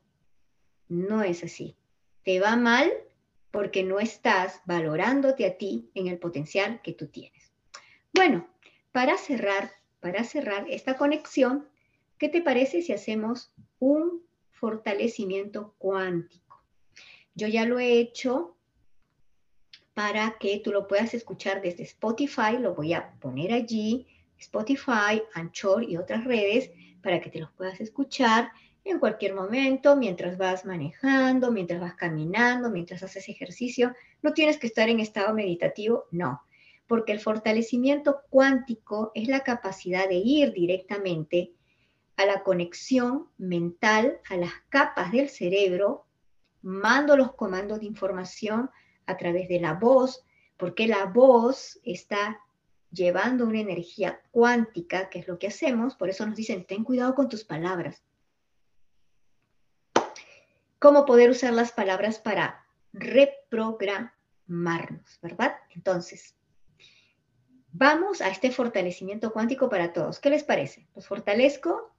No 0.88 1.24
es 1.24 1.42
así. 1.42 1.76
Te 2.22 2.38
va 2.38 2.54
mal 2.54 2.92
porque 3.50 3.83
no 3.83 3.98
estás 3.98 4.62
valorándote 4.64 5.44
a 5.44 5.59
ti 5.59 5.90
en 5.94 6.07
el 6.07 6.18
potencial 6.18 6.81
que 6.83 6.92
tú 6.92 7.09
tienes. 7.09 7.52
Bueno, 8.14 8.48
para 8.92 9.18
cerrar, 9.18 9.72
para 9.98 10.22
cerrar 10.22 10.66
esta 10.70 10.96
conexión, 10.96 11.68
¿qué 12.16 12.28
te 12.28 12.42
parece 12.42 12.81
si 12.81 12.92
hacemos 12.92 13.52
un 13.81 14.22
fortalecimiento 14.52 15.74
cuántico? 15.78 16.62
Yo 17.35 17.48
ya 17.48 17.64
lo 17.64 17.81
he 17.81 17.98
hecho 17.98 18.57
para 19.94 20.38
que 20.38 20.61
tú 20.61 20.70
lo 20.70 20.87
puedas 20.87 21.12
escuchar 21.12 21.61
desde 21.61 21.83
Spotify, 21.83 22.57
lo 22.61 22.76
voy 22.76 22.92
a 22.92 23.14
poner 23.18 23.52
allí, 23.52 24.07
Spotify, 24.38 25.24
Anchor 25.35 25.83
y 25.83 25.96
otras 25.96 26.22
redes, 26.24 26.70
para 27.02 27.20
que 27.20 27.31
te 27.31 27.40
los 27.40 27.50
puedas 27.50 27.81
escuchar 27.81 28.52
en 28.90 28.98
cualquier 28.98 29.35
momento, 29.35 29.96
mientras 29.96 30.38
vas 30.38 30.64
manejando, 30.64 31.51
mientras 31.51 31.81
vas 31.81 31.94
caminando, 31.94 32.70
mientras 32.70 33.03
haces 33.03 33.29
ejercicio. 33.29 33.94
No 34.22 34.33
tienes 34.33 34.59
que 34.59 34.66
estar 34.66 34.88
en 34.88 35.01
estado 35.01 35.35
meditativo, 35.35 36.07
no 36.11 36.42
porque 36.88 37.12
el 37.12 37.20
fortalecimiento 37.20 38.22
cuántico 38.31 39.12
es 39.14 39.29
la 39.29 39.40
capacidad 39.40 40.09
de 40.09 40.16
ir 40.16 40.53
directamente 40.53 41.53
a 42.16 42.27
la 42.27 42.42
conexión 42.42 43.29
mental, 43.37 44.18
a 44.29 44.37
las 44.37 44.53
capas 44.70 45.12
del 45.12 45.29
cerebro, 45.29 46.07
mando 46.62 47.16
los 47.16 47.35
comandos 47.35 47.81
de 47.81 47.87
información 47.87 48.70
a 49.07 49.16
través 49.16 49.48
de 49.48 49.61
la 49.61 49.74
voz, 49.74 50.24
porque 50.57 50.88
la 50.88 51.05
voz 51.05 51.79
está 51.85 52.40
llevando 52.90 53.46
una 53.46 53.61
energía 53.61 54.20
cuántica, 54.31 55.11
que 55.11 55.20
es 55.20 55.29
lo 55.29 55.38
que 55.38 55.48
hacemos, 55.48 55.94
por 55.94 56.09
eso 56.09 56.27
nos 56.27 56.37
dicen, 56.37 56.64
ten 56.64 56.85
cuidado 56.85 57.14
con 57.14 57.29
tus 57.29 57.44
palabras. 57.44 58.03
¿Cómo 60.79 61.05
poder 61.05 61.31
usar 61.31 61.53
las 61.53 61.73
palabras 61.73 62.19
para 62.19 62.64
reprogramarnos, 62.93 65.19
verdad? 65.23 65.57
Entonces, 65.75 66.38
Vamos 67.73 68.23
a 68.23 68.29
este 68.29 68.51
fortalecimiento 68.51 69.33
cuántico 69.33 69.69
para 69.69 69.93
todos. 69.93 70.21
¿Qué 70.21 70.31
les 70.31 70.43
parece? 70.43 70.88
¿Los 70.97 71.07
fortalezco? 71.07 71.93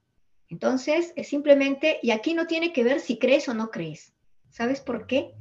Entonces, 0.50 1.14
es 1.16 1.28
simplemente, 1.28 2.00
y 2.02 2.12
aquí 2.12 2.34
no 2.34 2.48
tiene 2.48 2.74
que 2.74 2.84
ver 2.84 3.00
si 3.00 3.20
crees 3.20 3.48
o 3.48 3.54
no 3.54 3.70
crees. 3.70 4.14
¿Sabes 4.50 4.82
por 4.82 5.06
qué? 5.06 5.36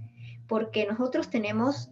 Porque 0.47 0.87
nosotros 0.87 1.31
tenemos 1.31 1.89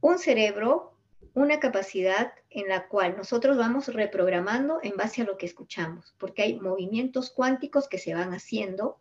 un 0.00 0.18
cerebro, 0.18 0.98
una 1.34 1.60
capacidad 1.60 2.32
en 2.50 2.68
la 2.68 2.88
cual 2.88 3.16
nosotros 3.16 3.56
vamos 3.56 3.88
reprogramando 3.88 4.80
en 4.82 4.96
base 4.96 5.22
a 5.22 5.24
lo 5.24 5.38
que 5.38 5.46
escuchamos, 5.46 6.14
porque 6.18 6.42
hay 6.42 6.60
movimientos 6.60 7.30
cuánticos 7.30 7.88
que 7.88 7.98
se 7.98 8.12
van 8.12 8.34
haciendo 8.34 8.98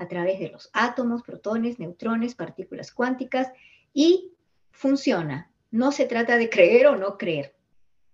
a 0.00 0.08
través 0.08 0.40
de 0.40 0.48
los 0.48 0.70
átomos, 0.72 1.22
protones, 1.22 1.78
neutrones, 1.78 2.34
partículas 2.34 2.90
cuánticas, 2.90 3.52
y 3.92 4.32
funciona. 4.70 5.52
No 5.70 5.92
se 5.92 6.06
trata 6.06 6.38
de 6.38 6.48
creer 6.48 6.86
o 6.86 6.96
no 6.96 7.18
creer. 7.18 7.54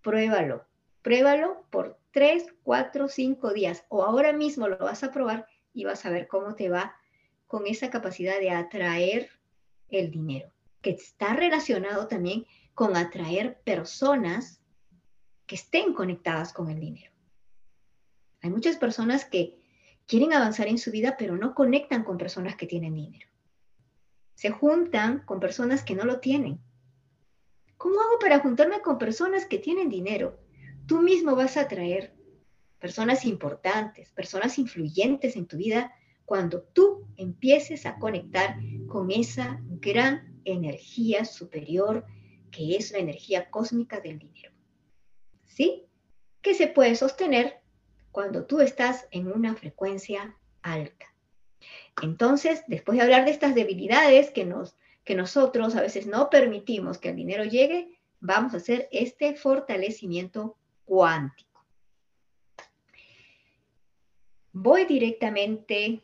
Pruébalo. 0.02 0.66
Pruébalo 1.02 1.64
por 1.70 1.98
tres, 2.10 2.46
cuatro, 2.64 3.06
cinco 3.06 3.52
días 3.52 3.84
o 3.88 4.02
ahora 4.02 4.32
mismo 4.32 4.66
lo 4.66 4.78
vas 4.78 5.04
a 5.04 5.12
probar 5.12 5.46
y 5.72 5.84
vas 5.84 6.04
a 6.04 6.10
ver 6.10 6.26
cómo 6.26 6.56
te 6.56 6.68
va 6.68 6.96
con 7.46 7.68
esa 7.68 7.88
capacidad 7.88 8.40
de 8.40 8.50
atraer 8.50 9.30
el 9.88 10.10
dinero, 10.10 10.50
que 10.82 10.90
está 10.90 11.34
relacionado 11.34 12.08
también 12.08 12.46
con 12.74 12.96
atraer 12.96 13.60
personas 13.62 14.60
que 15.46 15.54
estén 15.54 15.94
conectadas 15.94 16.52
con 16.52 16.68
el 16.68 16.80
dinero. 16.80 17.12
Hay 18.42 18.50
muchas 18.50 18.76
personas 18.76 19.24
que 19.24 19.60
quieren 20.06 20.32
avanzar 20.32 20.68
en 20.68 20.78
su 20.78 20.90
vida, 20.90 21.16
pero 21.18 21.36
no 21.36 21.54
conectan 21.54 22.04
con 22.04 22.18
personas 22.18 22.56
que 22.56 22.66
tienen 22.66 22.94
dinero. 22.94 23.28
Se 24.34 24.50
juntan 24.50 25.20
con 25.20 25.40
personas 25.40 25.82
que 25.82 25.94
no 25.94 26.04
lo 26.04 26.20
tienen. 26.20 26.60
¿Cómo 27.76 28.00
hago 28.00 28.18
para 28.18 28.40
juntarme 28.40 28.80
con 28.80 28.98
personas 28.98 29.46
que 29.46 29.58
tienen 29.58 29.88
dinero? 29.88 30.38
Tú 30.86 31.02
mismo 31.02 31.34
vas 31.34 31.56
a 31.56 31.62
atraer 31.62 32.14
personas 32.78 33.24
importantes, 33.24 34.12
personas 34.12 34.58
influyentes 34.58 35.36
en 35.36 35.46
tu 35.46 35.56
vida 35.56 35.92
cuando 36.24 36.62
tú 36.62 37.06
empieces 37.16 37.86
a 37.86 37.98
conectar 37.98 38.56
con 38.88 39.10
esa 39.10 39.60
gran 39.62 40.40
energía 40.44 41.24
superior 41.24 42.04
que 42.50 42.76
es 42.76 42.92
la 42.92 42.98
energía 42.98 43.50
cósmica 43.50 44.00
del 44.00 44.18
dinero. 44.18 44.52
¿Sí? 45.44 45.86
Que 46.42 46.54
se 46.54 46.68
puede 46.68 46.94
sostener 46.94 47.60
cuando 48.16 48.46
tú 48.46 48.62
estás 48.62 49.06
en 49.10 49.30
una 49.30 49.54
frecuencia 49.54 50.34
alta. 50.62 51.04
Entonces, 52.00 52.64
después 52.66 52.96
de 52.96 53.04
hablar 53.04 53.26
de 53.26 53.30
estas 53.30 53.54
debilidades 53.54 54.30
que 54.30 54.46
nos 54.46 54.74
que 55.04 55.14
nosotros 55.14 55.76
a 55.76 55.82
veces 55.82 56.06
no 56.06 56.30
permitimos 56.30 56.96
que 56.96 57.10
el 57.10 57.16
dinero 57.16 57.44
llegue, 57.44 57.98
vamos 58.20 58.54
a 58.54 58.56
hacer 58.56 58.88
este 58.90 59.34
fortalecimiento 59.36 60.56
cuántico. 60.86 61.62
Voy 64.54 64.86
directamente 64.86 66.00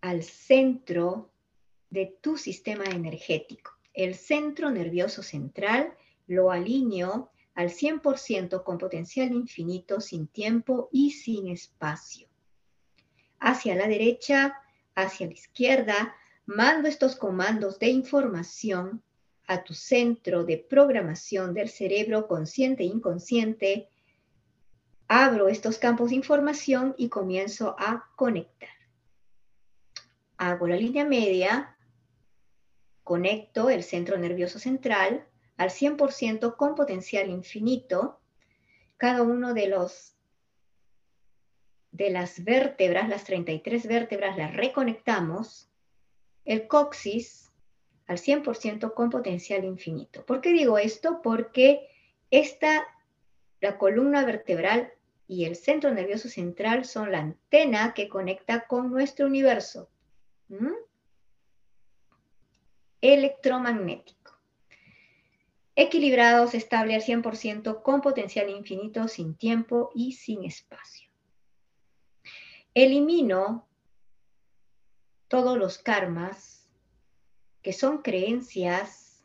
al 0.00 0.22
centro 0.22 1.32
de 1.90 2.06
tu 2.20 2.38
sistema 2.38 2.84
energético. 2.84 3.72
El 3.94 4.14
centro 4.14 4.70
nervioso 4.70 5.24
central 5.24 5.92
lo 6.28 6.52
alineo 6.52 7.31
al 7.54 7.70
100% 7.70 8.62
con 8.62 8.78
potencial 8.78 9.32
infinito, 9.32 10.00
sin 10.00 10.26
tiempo 10.26 10.88
y 10.90 11.10
sin 11.10 11.48
espacio. 11.48 12.28
Hacia 13.38 13.74
la 13.74 13.86
derecha, 13.88 14.56
hacia 14.94 15.26
la 15.26 15.32
izquierda, 15.32 16.16
mando 16.46 16.88
estos 16.88 17.16
comandos 17.16 17.78
de 17.78 17.88
información 17.88 19.02
a 19.46 19.64
tu 19.64 19.74
centro 19.74 20.44
de 20.44 20.58
programación 20.58 21.52
del 21.52 21.68
cerebro 21.68 22.26
consciente 22.26 22.84
e 22.84 22.86
inconsciente, 22.86 23.88
abro 25.08 25.48
estos 25.48 25.78
campos 25.78 26.10
de 26.10 26.16
información 26.16 26.94
y 26.96 27.08
comienzo 27.08 27.76
a 27.78 28.08
conectar. 28.16 28.70
Hago 30.38 30.66
la 30.66 30.76
línea 30.76 31.04
media, 31.04 31.76
conecto 33.04 33.68
el 33.68 33.82
centro 33.82 34.16
nervioso 34.16 34.58
central 34.58 35.26
al 35.56 35.70
100% 35.70 36.56
con 36.56 36.74
potencial 36.74 37.28
infinito. 37.30 38.20
Cada 38.96 39.22
uno 39.22 39.54
de 39.54 39.68
los 39.68 40.16
de 41.92 42.08
las 42.08 42.42
vértebras, 42.42 43.08
las 43.08 43.24
33 43.24 43.86
vértebras, 43.86 44.38
las 44.38 44.54
reconectamos 44.54 45.68
el 46.46 46.66
coxis 46.66 47.52
al 48.06 48.18
100% 48.18 48.94
con 48.94 49.10
potencial 49.10 49.64
infinito. 49.64 50.24
¿Por 50.24 50.40
qué 50.40 50.52
digo 50.52 50.78
esto? 50.78 51.20
Porque 51.22 51.86
esta, 52.30 52.86
la 53.60 53.78
columna 53.78 54.24
vertebral 54.24 54.92
y 55.28 55.44
el 55.44 55.54
centro 55.54 55.92
nervioso 55.92 56.28
central 56.28 56.84
son 56.84 57.12
la 57.12 57.20
antena 57.20 57.94
que 57.94 58.08
conecta 58.08 58.66
con 58.66 58.90
nuestro 58.90 59.26
universo 59.26 59.88
electromagnético. 63.00 64.21
Equilibrados, 65.74 66.54
estable 66.54 66.94
al 66.94 67.02
100%, 67.02 67.82
con 67.82 68.00
potencial 68.00 68.50
infinito, 68.50 69.08
sin 69.08 69.34
tiempo 69.34 69.90
y 69.94 70.12
sin 70.12 70.44
espacio. 70.44 71.08
Elimino 72.74 73.66
todos 75.28 75.58
los 75.58 75.78
karmas 75.78 76.68
que 77.62 77.72
son 77.72 78.02
creencias 78.02 79.24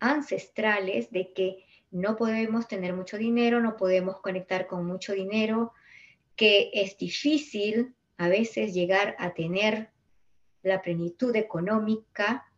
ancestrales 0.00 1.10
de 1.10 1.32
que 1.32 1.64
no 1.90 2.16
podemos 2.16 2.66
tener 2.66 2.92
mucho 2.92 3.16
dinero, 3.16 3.60
no 3.60 3.76
podemos 3.76 4.20
conectar 4.20 4.66
con 4.66 4.84
mucho 4.84 5.12
dinero, 5.12 5.72
que 6.34 6.70
es 6.74 6.98
difícil 6.98 7.94
a 8.16 8.28
veces 8.28 8.74
llegar 8.74 9.14
a 9.18 9.32
tener 9.32 9.90
la 10.62 10.82
plenitud 10.82 11.34
económica, 11.36 12.50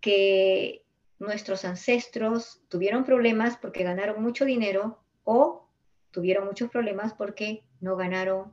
que 0.00 0.84
nuestros 1.20 1.64
ancestros 1.64 2.62
tuvieron 2.68 3.04
problemas 3.04 3.56
porque 3.58 3.84
ganaron 3.84 4.22
mucho 4.22 4.44
dinero 4.44 4.98
o 5.22 5.68
tuvieron 6.10 6.46
muchos 6.46 6.70
problemas 6.70 7.12
porque 7.12 7.62
no 7.80 7.96
ganaron 7.96 8.52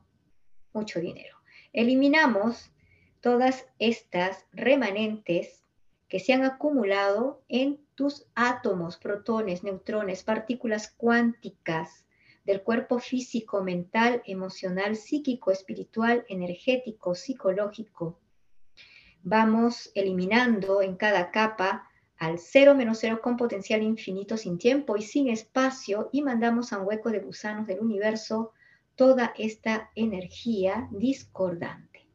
mucho 0.72 1.00
dinero. 1.00 1.38
Eliminamos 1.72 2.70
todas 3.20 3.66
estas 3.78 4.44
remanentes 4.52 5.64
que 6.08 6.20
se 6.20 6.32
han 6.32 6.44
acumulado 6.44 7.42
en 7.48 7.80
tus 7.94 8.26
átomos, 8.34 8.96
protones, 8.96 9.64
neutrones, 9.64 10.22
partículas 10.22 10.88
cuánticas 10.96 12.06
del 12.44 12.62
cuerpo 12.62 12.98
físico, 12.98 13.62
mental, 13.62 14.22
emocional, 14.24 14.96
psíquico, 14.96 15.50
espiritual, 15.50 16.24
energético, 16.28 17.14
psicológico. 17.14 18.18
Vamos 19.22 19.90
eliminando 19.94 20.80
en 20.80 20.96
cada 20.96 21.30
capa 21.30 21.87
al 22.18 22.38
cero 22.38 22.74
menos 22.74 22.98
cero 23.00 23.20
con 23.22 23.36
potencial 23.36 23.82
infinito 23.82 24.36
sin 24.36 24.58
tiempo 24.58 24.96
y 24.96 25.02
sin 25.02 25.28
espacio 25.28 26.10
y 26.12 26.22
mandamos 26.22 26.72
a 26.72 26.78
un 26.78 26.86
hueco 26.86 27.10
de 27.10 27.20
gusanos 27.20 27.66
del 27.66 27.80
universo 27.80 28.52
toda 28.96 29.32
esta 29.38 29.90
energía 29.94 30.88
discordante. 30.90 32.06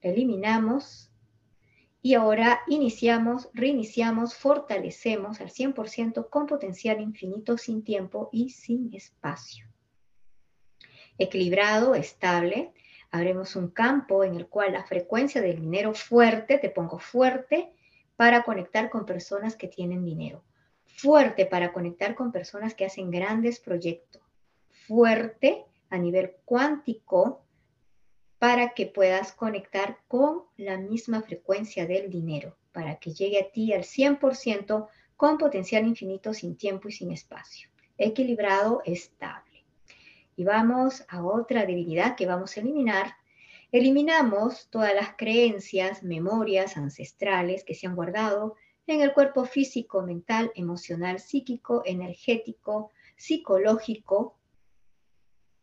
Eliminamos 0.00 1.10
y 2.02 2.14
ahora 2.14 2.60
iniciamos, 2.66 3.48
reiniciamos, 3.54 4.34
fortalecemos 4.34 5.40
al 5.40 5.48
100% 5.48 6.28
con 6.28 6.46
potencial 6.46 7.00
infinito 7.00 7.56
sin 7.56 7.82
tiempo 7.84 8.28
y 8.32 8.50
sin 8.50 8.92
espacio. 8.92 9.66
Equilibrado, 11.16 11.94
estable, 11.94 12.74
haremos 13.10 13.54
un 13.54 13.68
campo 13.68 14.24
en 14.24 14.34
el 14.34 14.48
cual 14.48 14.72
la 14.72 14.84
frecuencia 14.84 15.40
del 15.40 15.60
dinero 15.60 15.94
fuerte, 15.94 16.58
te 16.58 16.68
pongo 16.68 16.98
fuerte, 16.98 17.72
para 18.16 18.42
conectar 18.42 18.90
con 18.90 19.06
personas 19.06 19.56
que 19.56 19.68
tienen 19.68 20.04
dinero. 20.04 20.44
Fuerte 20.84 21.46
para 21.46 21.72
conectar 21.72 22.14
con 22.14 22.32
personas 22.32 22.74
que 22.74 22.84
hacen 22.84 23.10
grandes 23.10 23.60
proyectos. 23.60 24.22
Fuerte 24.86 25.64
a 25.90 25.98
nivel 25.98 26.36
cuántico 26.44 27.44
para 28.38 28.74
que 28.74 28.86
puedas 28.86 29.32
conectar 29.32 29.98
con 30.06 30.42
la 30.56 30.76
misma 30.76 31.22
frecuencia 31.22 31.86
del 31.86 32.10
dinero, 32.10 32.56
para 32.72 32.96
que 32.96 33.12
llegue 33.12 33.40
a 33.40 33.50
ti 33.50 33.72
al 33.72 33.82
100% 33.82 34.88
con 35.16 35.38
potencial 35.38 35.86
infinito 35.86 36.34
sin 36.34 36.56
tiempo 36.56 36.88
y 36.88 36.92
sin 36.92 37.12
espacio. 37.12 37.70
Equilibrado, 37.96 38.82
estable. 38.84 39.64
Y 40.36 40.44
vamos 40.44 41.04
a 41.08 41.24
otra 41.24 41.64
divinidad 41.64 42.16
que 42.16 42.26
vamos 42.26 42.56
a 42.56 42.60
eliminar 42.60 43.16
Eliminamos 43.74 44.68
todas 44.70 44.94
las 44.94 45.16
creencias, 45.16 46.04
memorias 46.04 46.76
ancestrales 46.76 47.64
que 47.64 47.74
se 47.74 47.88
han 47.88 47.96
guardado 47.96 48.54
en 48.86 49.00
el 49.00 49.12
cuerpo 49.12 49.46
físico, 49.46 50.02
mental, 50.02 50.52
emocional, 50.54 51.18
psíquico, 51.18 51.82
energético, 51.84 52.92
psicológico. 53.16 54.38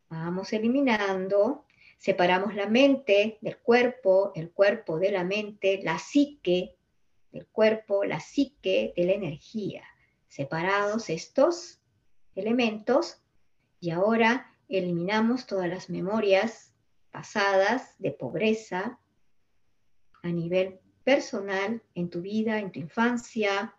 Vamos 0.10 0.52
eliminando, 0.52 1.64
separamos 2.00 2.54
la 2.54 2.68
mente 2.68 3.38
del 3.40 3.60
cuerpo, 3.60 4.34
el 4.36 4.52
cuerpo 4.52 5.00
de 5.00 5.12
la 5.14 5.24
mente, 5.24 5.80
la 5.82 5.98
psique 5.98 6.76
del 7.32 7.48
cuerpo, 7.48 8.04
la 8.04 8.20
psique 8.20 8.92
de 8.94 9.06
la 9.06 9.14
energía. 9.14 9.86
Separados 10.28 11.10
estos 11.10 11.80
elementos 12.36 13.22
y 13.80 13.92
ahora 13.92 14.54
eliminamos 14.68 15.48
todas 15.48 15.70
las 15.70 15.90
memorias 15.90 16.71
pasadas 17.12 17.96
de 18.00 18.12
pobreza 18.12 19.00
a 20.24 20.28
nivel 20.28 20.80
personal, 21.04 21.82
en 21.96 22.10
tu 22.10 22.22
vida, 22.22 22.60
en 22.60 22.72
tu 22.72 22.80
infancia, 22.80 23.76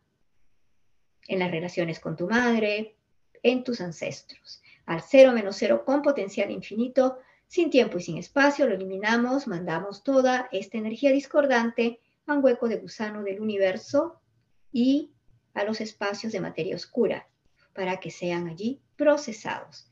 en 1.29 1.39
las 1.39 1.51
relaciones 1.51 2.01
con 2.01 2.17
tu 2.17 2.29
madre, 2.29 2.97
en 3.43 3.65
tus 3.65 3.81
ancestros. 3.81 4.63
Al 4.87 5.01
cero 5.01 5.33
menos 5.33 5.57
cero 5.57 5.85
con 5.85 6.03
potencial 6.03 6.51
infinito, 6.51 7.19
sin 7.47 7.71
tiempo 7.71 7.99
y 7.99 8.03
sin 8.03 8.19
espacio, 8.19 8.67
lo 8.67 8.75
eliminamos, 8.75 9.47
mandamos 9.47 10.03
toda 10.03 10.49
esta 10.53 10.79
energía 10.79 11.11
discordante 11.11 12.01
a 12.27 12.35
un 12.35 12.45
hueco 12.45 12.69
de 12.69 12.79
gusano 12.79 13.23
del 13.23 13.41
universo 13.41 14.21
y 14.73 15.13
a 15.55 15.65
los 15.65 15.81
espacios 15.81 16.33
de 16.33 16.41
materia 16.41 16.77
oscura 16.77 17.29
para 17.75 18.01
que 18.01 18.11
sean 18.11 18.49
allí 18.49 18.81
procesados. 18.97 19.89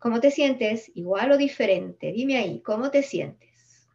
¿Cómo 0.00 0.18
te 0.18 0.30
sientes? 0.30 0.90
¿Igual 0.94 1.32
o 1.32 1.36
diferente? 1.36 2.10
Dime 2.10 2.38
ahí, 2.38 2.62
¿cómo 2.62 2.90
te 2.90 3.02
sientes? 3.02 3.86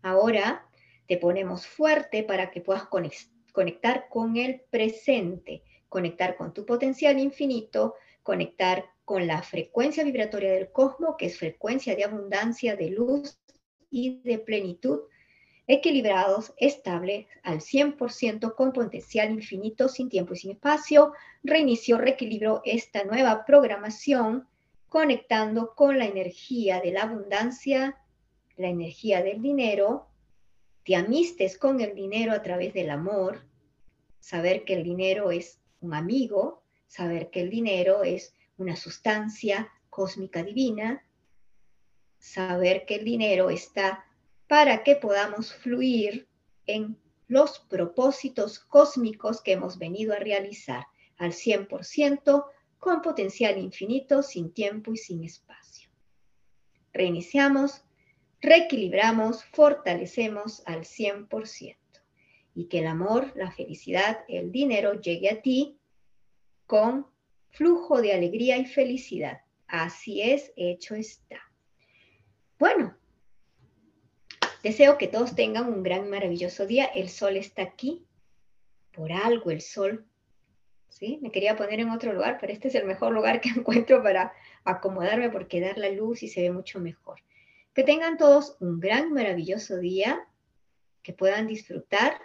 Ahora 0.00 0.64
te 1.08 1.16
ponemos 1.16 1.66
fuerte 1.66 2.22
para 2.22 2.52
que 2.52 2.60
puedas 2.60 2.84
conectar 3.52 4.08
con 4.08 4.36
el 4.36 4.60
presente, 4.70 5.64
conectar 5.88 6.36
con 6.36 6.54
tu 6.54 6.64
potencial 6.64 7.18
infinito, 7.18 7.96
conectar 8.22 8.84
con 9.04 9.26
la 9.26 9.42
frecuencia 9.42 10.04
vibratoria 10.04 10.52
del 10.52 10.70
cosmos, 10.70 11.16
que 11.18 11.26
es 11.26 11.36
frecuencia 11.36 11.96
de 11.96 12.04
abundancia, 12.04 12.76
de 12.76 12.90
luz 12.90 13.40
y 13.90 14.20
de 14.22 14.38
plenitud, 14.38 15.00
equilibrados, 15.66 16.54
estables, 16.58 17.26
al 17.42 17.60
100% 17.60 18.54
con 18.54 18.72
potencial 18.72 19.32
infinito, 19.32 19.88
sin 19.88 20.08
tiempo 20.08 20.34
y 20.34 20.36
sin 20.36 20.52
espacio. 20.52 21.12
Reinicio, 21.42 21.98
reequilibro 21.98 22.62
esta 22.64 23.02
nueva 23.02 23.44
programación 23.44 24.46
conectando 24.90 25.74
con 25.74 25.98
la 25.98 26.04
energía 26.04 26.80
de 26.80 26.90
la 26.90 27.04
abundancia, 27.04 27.96
la 28.56 28.68
energía 28.68 29.22
del 29.22 29.40
dinero, 29.40 30.08
te 30.84 30.96
amistes 30.96 31.56
con 31.56 31.80
el 31.80 31.94
dinero 31.94 32.32
a 32.32 32.42
través 32.42 32.74
del 32.74 32.90
amor, 32.90 33.40
saber 34.18 34.64
que 34.64 34.74
el 34.74 34.82
dinero 34.82 35.30
es 35.30 35.60
un 35.80 35.94
amigo, 35.94 36.64
saber 36.88 37.30
que 37.30 37.40
el 37.40 37.50
dinero 37.50 38.02
es 38.02 38.34
una 38.58 38.74
sustancia 38.74 39.70
cósmica 39.90 40.42
divina, 40.42 41.06
saber 42.18 42.84
que 42.84 42.96
el 42.96 43.04
dinero 43.04 43.48
está 43.48 44.04
para 44.48 44.82
que 44.82 44.96
podamos 44.96 45.54
fluir 45.54 46.28
en 46.66 46.98
los 47.28 47.60
propósitos 47.60 48.58
cósmicos 48.58 49.40
que 49.40 49.52
hemos 49.52 49.78
venido 49.78 50.12
a 50.14 50.18
realizar 50.18 50.88
al 51.16 51.30
100% 51.30 52.44
con 52.80 53.02
potencial 53.02 53.58
infinito, 53.58 54.22
sin 54.22 54.52
tiempo 54.52 54.92
y 54.92 54.96
sin 54.96 55.22
espacio. 55.22 55.90
Reiniciamos, 56.92 57.84
reequilibramos, 58.40 59.44
fortalecemos 59.44 60.62
al 60.66 60.80
100%. 60.80 61.76
Y 62.54 62.64
que 62.64 62.80
el 62.80 62.88
amor, 62.88 63.32
la 63.36 63.52
felicidad, 63.52 64.24
el 64.26 64.50
dinero 64.50 65.00
llegue 65.00 65.30
a 65.30 65.40
ti 65.40 65.78
con 66.66 67.06
flujo 67.50 68.00
de 68.00 68.12
alegría 68.12 68.56
y 68.56 68.64
felicidad. 68.64 69.42
Así 69.68 70.22
es, 70.22 70.52
hecho 70.56 70.94
está. 70.94 71.40
Bueno, 72.58 72.96
deseo 74.62 74.98
que 74.98 75.06
todos 75.06 75.36
tengan 75.36 75.72
un 75.72 75.82
gran, 75.82 76.10
maravilloso 76.10 76.66
día. 76.66 76.86
El 76.86 77.08
sol 77.08 77.36
está 77.36 77.62
aquí. 77.62 78.04
Por 78.92 79.12
algo 79.12 79.50
el 79.50 79.60
sol 79.60 80.09
Me 81.00 81.30
quería 81.30 81.56
poner 81.56 81.80
en 81.80 81.90
otro 81.90 82.12
lugar, 82.12 82.38
pero 82.40 82.52
este 82.52 82.68
es 82.68 82.74
el 82.74 82.86
mejor 82.86 83.12
lugar 83.12 83.40
que 83.40 83.48
encuentro 83.56 84.02
para 84.02 84.32
acomodarme 84.64 85.30
porque 85.30 85.60
dar 85.60 85.78
la 85.78 85.90
luz 85.90 86.22
y 86.22 86.28
se 86.28 86.42
ve 86.42 86.50
mucho 86.50 86.80
mejor. 86.80 87.20
Que 87.74 87.82
tengan 87.82 88.16
todos 88.18 88.56
un 88.60 88.80
gran, 88.80 89.12
maravilloso 89.12 89.78
día, 89.78 90.26
que 91.02 91.12
puedan 91.12 91.46
disfrutar 91.46 92.20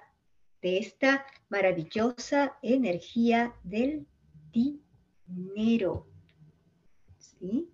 de 0.62 0.80
esta 0.80 1.26
maravillosa 1.50 2.58
energía 2.62 3.54
del 3.64 4.08
dinero. 4.52 6.08
¿Sí? 7.18 7.70